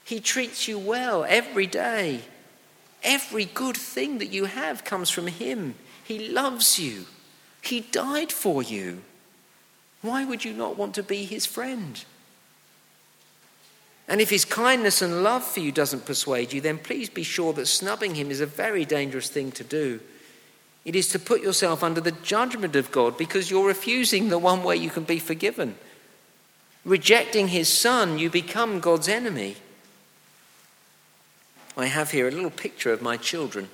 He 0.04 0.20
treats 0.20 0.68
you 0.68 0.78
well 0.78 1.24
every 1.26 1.66
day. 1.66 2.20
Every 3.02 3.46
good 3.46 3.74
thing 3.74 4.18
that 4.18 4.26
you 4.26 4.44
have 4.44 4.84
comes 4.84 5.08
from 5.08 5.28
Him. 5.28 5.76
He 6.04 6.28
loves 6.28 6.78
you. 6.78 7.06
He 7.62 7.80
died 7.80 8.32
for 8.32 8.62
you. 8.62 9.00
Why 10.02 10.26
would 10.26 10.44
you 10.44 10.52
not 10.52 10.76
want 10.76 10.94
to 10.96 11.02
be 11.02 11.24
His 11.24 11.46
friend? 11.46 12.04
And 14.06 14.20
if 14.20 14.28
His 14.28 14.44
kindness 14.44 15.00
and 15.00 15.22
love 15.22 15.42
for 15.42 15.60
you 15.60 15.72
doesn't 15.72 16.04
persuade 16.04 16.52
you, 16.52 16.60
then 16.60 16.76
please 16.76 17.08
be 17.08 17.22
sure 17.22 17.54
that 17.54 17.64
snubbing 17.64 18.14
Him 18.14 18.30
is 18.30 18.42
a 18.42 18.46
very 18.46 18.84
dangerous 18.84 19.30
thing 19.30 19.52
to 19.52 19.64
do. 19.64 20.00
It 20.84 20.94
is 20.94 21.08
to 21.08 21.18
put 21.18 21.40
yourself 21.40 21.82
under 21.82 22.02
the 22.02 22.12
judgment 22.12 22.76
of 22.76 22.92
God 22.92 23.16
because 23.16 23.50
you're 23.50 23.66
refusing 23.66 24.28
the 24.28 24.38
one 24.38 24.62
way 24.62 24.76
you 24.76 24.90
can 24.90 25.04
be 25.04 25.18
forgiven. 25.18 25.76
Rejecting 26.85 27.49
his 27.49 27.68
son, 27.68 28.18
you 28.18 28.29
become 28.29 28.81
God's 28.81 29.09
enemy. 29.09 29.57
I 31.77 31.87
have 31.87 32.11
here 32.11 32.29
a 32.29 32.31
little 32.31 32.51
picture 32.51 32.92
of 32.92 33.03
my 33.03 33.16
children. 33.16 33.68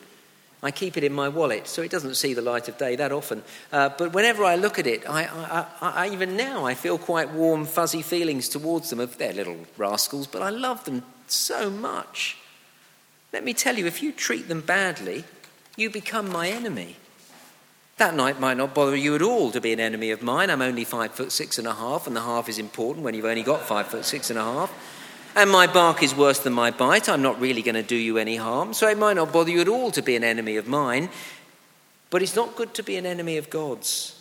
I 0.63 0.71
keep 0.71 0.97
it 0.97 1.05
in 1.05 1.13
my 1.13 1.29
wallet, 1.29 1.67
so 1.67 1.83
it 1.83 1.91
doesn't 1.91 2.17
see 2.17 2.35
the 2.35 2.43
light 2.43 2.69
of 2.69 2.77
day 2.77 2.95
that 2.97 3.13
often. 3.13 3.43
Uh, 3.73 3.89
but 3.97 4.13
whenever 4.13 4.45
I 4.45 4.57
look 4.57 4.79
at 4.79 4.87
it, 4.87 5.09
I, 5.09 5.25
I, 5.25 6.07
I, 6.07 6.09
even 6.11 6.37
now, 6.37 6.67
I 6.67 6.75
feel 6.75 6.99
quite 6.99 7.31
warm, 7.31 7.65
fuzzy 7.65 8.03
feelings 8.03 8.49
towards 8.49 8.91
them. 8.91 9.01
Of 9.01 9.17
they're 9.17 9.33
little 9.33 9.67
rascals, 9.79 10.27
but 10.27 10.43
I 10.43 10.51
love 10.51 10.85
them 10.85 11.03
so 11.27 11.71
much. 11.71 12.37
Let 13.33 13.43
me 13.45 13.55
tell 13.55 13.79
you, 13.79 13.87
if 13.87 14.03
you 14.03 14.13
treat 14.13 14.49
them 14.49 14.61
badly, 14.61 15.25
you 15.77 15.89
become 15.89 16.31
my 16.31 16.49
enemy. 16.49 16.97
That 18.01 18.15
night 18.15 18.41
might 18.41 18.57
not 18.57 18.73
bother 18.73 18.97
you 18.97 19.15
at 19.15 19.21
all 19.21 19.51
to 19.51 19.61
be 19.61 19.75
an 19.75 19.79
enemy 19.79 20.11
of 20.11 20.23
mine. 20.23 20.49
I'm 20.49 20.63
only 20.63 20.85
five 20.85 21.13
foot 21.13 21.31
six 21.31 21.59
and 21.59 21.69
a 21.69 21.75
half, 21.75 22.07
and 22.07 22.17
the 22.17 22.23
half 22.23 22.49
is 22.49 22.59
important 22.59 23.05
when 23.05 23.13
you've 23.13 23.27
only 23.27 23.43
got 23.43 23.61
five 23.61 23.89
foot 23.89 24.07
six 24.07 24.31
and 24.31 24.39
a 24.39 24.43
half. 24.43 24.73
And 25.37 25.51
my 25.51 25.67
bark 25.67 26.03
is 26.03 26.15
worse 26.15 26.39
than 26.39 26.55
my 26.55 26.71
bite. 26.71 27.11
I'm 27.11 27.21
not 27.21 27.39
really 27.39 27.61
going 27.61 27.75
to 27.75 27.83
do 27.83 27.95
you 27.95 28.17
any 28.17 28.37
harm, 28.37 28.73
so 28.73 28.89
it 28.89 28.97
might 28.97 29.17
not 29.17 29.35
bother 29.35 29.51
you 29.51 29.61
at 29.61 29.69
all 29.69 29.91
to 29.91 30.01
be 30.01 30.17
an 30.17 30.25
enemy 30.25 30.57
of 30.57 30.67
mine. 30.67 31.11
But 32.09 32.23
it's 32.23 32.35
not 32.35 32.57
good 32.57 32.73
to 32.73 32.83
be 32.83 32.97
an 32.97 33.05
enemy 33.05 33.37
of 33.37 33.51
God's. 33.51 34.19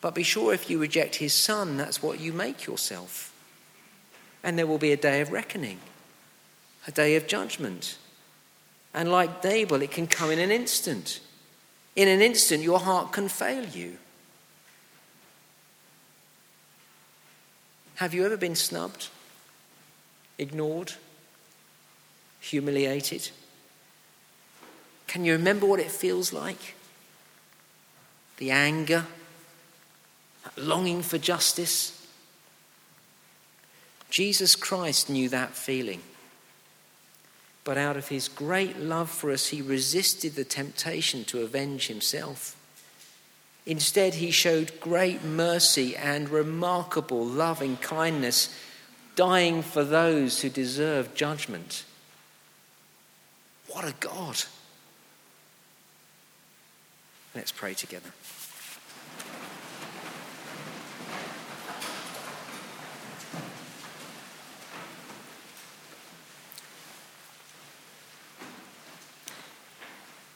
But 0.00 0.14
be 0.14 0.22
sure 0.22 0.54
if 0.54 0.70
you 0.70 0.78
reject 0.78 1.16
his 1.16 1.34
son, 1.34 1.76
that's 1.76 2.04
what 2.04 2.20
you 2.20 2.32
make 2.32 2.66
yourself. 2.66 3.34
And 4.44 4.56
there 4.56 4.68
will 4.68 4.78
be 4.78 4.92
a 4.92 4.96
day 4.96 5.20
of 5.20 5.32
reckoning, 5.32 5.80
a 6.86 6.92
day 6.92 7.16
of 7.16 7.26
judgment. 7.26 7.98
And 8.94 9.10
like 9.10 9.42
Nabal, 9.42 9.82
it 9.82 9.90
can 9.90 10.06
come 10.06 10.30
in 10.30 10.38
an 10.38 10.52
instant. 10.52 11.18
In 12.00 12.08
an 12.08 12.22
instant, 12.22 12.62
your 12.62 12.78
heart 12.78 13.12
can 13.12 13.28
fail 13.28 13.62
you. 13.62 13.98
Have 17.96 18.14
you 18.14 18.24
ever 18.24 18.38
been 18.38 18.56
snubbed, 18.56 19.10
ignored, 20.38 20.94
humiliated? 22.40 23.28
Can 25.08 25.26
you 25.26 25.34
remember 25.34 25.66
what 25.66 25.78
it 25.78 25.90
feels 25.90 26.32
like? 26.32 26.74
The 28.38 28.50
anger, 28.50 29.04
longing 30.56 31.02
for 31.02 31.18
justice. 31.18 32.08
Jesus 34.08 34.56
Christ 34.56 35.10
knew 35.10 35.28
that 35.28 35.50
feeling. 35.50 36.00
But 37.64 37.76
out 37.76 37.96
of 37.96 38.08
his 38.08 38.28
great 38.28 38.78
love 38.78 39.10
for 39.10 39.30
us, 39.30 39.48
he 39.48 39.60
resisted 39.60 40.34
the 40.34 40.44
temptation 40.44 41.24
to 41.24 41.42
avenge 41.42 41.88
himself. 41.88 42.56
Instead, 43.66 44.14
he 44.14 44.30
showed 44.30 44.80
great 44.80 45.22
mercy 45.22 45.94
and 45.94 46.28
remarkable 46.30 47.24
loving 47.24 47.76
kindness, 47.76 48.54
dying 49.14 49.62
for 49.62 49.84
those 49.84 50.40
who 50.40 50.48
deserve 50.48 51.14
judgment. 51.14 51.84
What 53.68 53.84
a 53.84 53.94
God! 54.00 54.42
Let's 57.34 57.52
pray 57.52 57.74
together. 57.74 58.10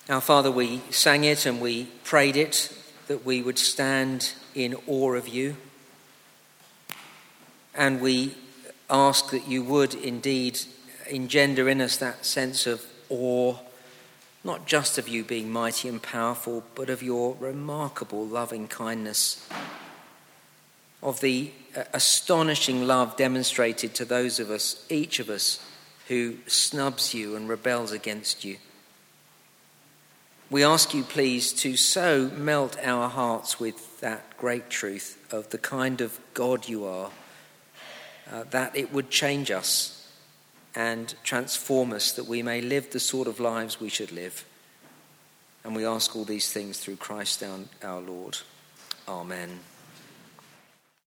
Our 0.07 0.20
Father, 0.20 0.50
we 0.50 0.82
sang 0.90 1.24
it 1.24 1.46
and 1.46 1.62
we 1.62 1.84
prayed 2.05 2.36
it 2.36 2.70
that 3.07 3.24
we 3.24 3.40
would 3.40 3.59
stand 3.59 4.34
in 4.55 4.76
awe 4.86 5.14
of 5.14 5.28
you. 5.28 5.57
And 7.74 8.02
we 8.02 8.34
ask 8.90 9.30
that 9.30 9.48
you 9.48 9.64
would 9.64 9.94
indeed 9.94 10.61
engender 11.09 11.70
in 11.70 11.80
us 11.80 11.96
that 11.96 12.26
sense 12.26 12.66
of 12.66 12.84
awe, 13.09 13.57
not 14.44 14.66
just 14.66 14.98
of 14.98 15.09
you 15.09 15.24
being 15.24 15.50
mighty 15.50 15.88
and 15.88 16.02
powerful, 16.02 16.64
but 16.74 16.90
of 16.90 17.02
your 17.02 17.34
remarkable 17.40 18.26
loving 18.26 18.68
kindness, 18.68 19.48
of 21.02 21.22
the 21.22 21.50
uh, 21.74 21.84
astonishing 21.94 22.86
love 22.86 23.16
demonstrated 23.16 23.94
to 23.94 24.05
those 24.05 24.38
of 24.38 24.50
us, 24.50 24.84
each 24.90 25.18
of 25.18 25.30
us, 25.30 25.66
who 26.09 26.36
snubs 26.46 27.14
you 27.14 27.36
and 27.36 27.48
rebels 27.48 27.90
against 27.90 28.44
you. 28.44 28.59
We 30.51 30.62
ask 30.62 30.92
you, 30.92 31.03
please, 31.03 31.53
to 31.55 31.76
so 31.76 32.30
melt 32.36 32.76
our 32.82 33.09
hearts 33.09 33.59
with 33.59 34.01
that 34.01 34.36
great 34.36 34.68
truth 34.68 35.18
of 35.32 35.49
the 35.51 35.59
kind 35.59 36.01
of 36.01 36.20
God 36.34 36.68
you 36.68 36.84
are, 36.84 37.11
uh, 38.30 38.45
that 38.51 38.76
it 38.76 38.92
would 38.92 39.11
change 39.11 39.51
us 39.51 40.12
and 40.74 41.14
transform 41.24 41.92
us, 41.92 42.12
that 42.12 42.26
we 42.26 42.42
may 42.42 42.61
live 42.61 42.90
the 42.90 43.01
sort 43.01 43.26
of 43.26 43.40
lives 43.40 43.80
we 43.80 43.88
should 43.88 44.12
live. 44.12 44.45
And 45.64 45.74
we 45.74 45.86
ask 45.86 46.14
all 46.14 46.24
these 46.24 46.53
things 46.53 46.78
through 46.78 46.97
Christ 46.97 47.42
our, 47.42 47.61
our 47.82 48.01
Lord. 48.01 48.38
Amen. 49.09 49.61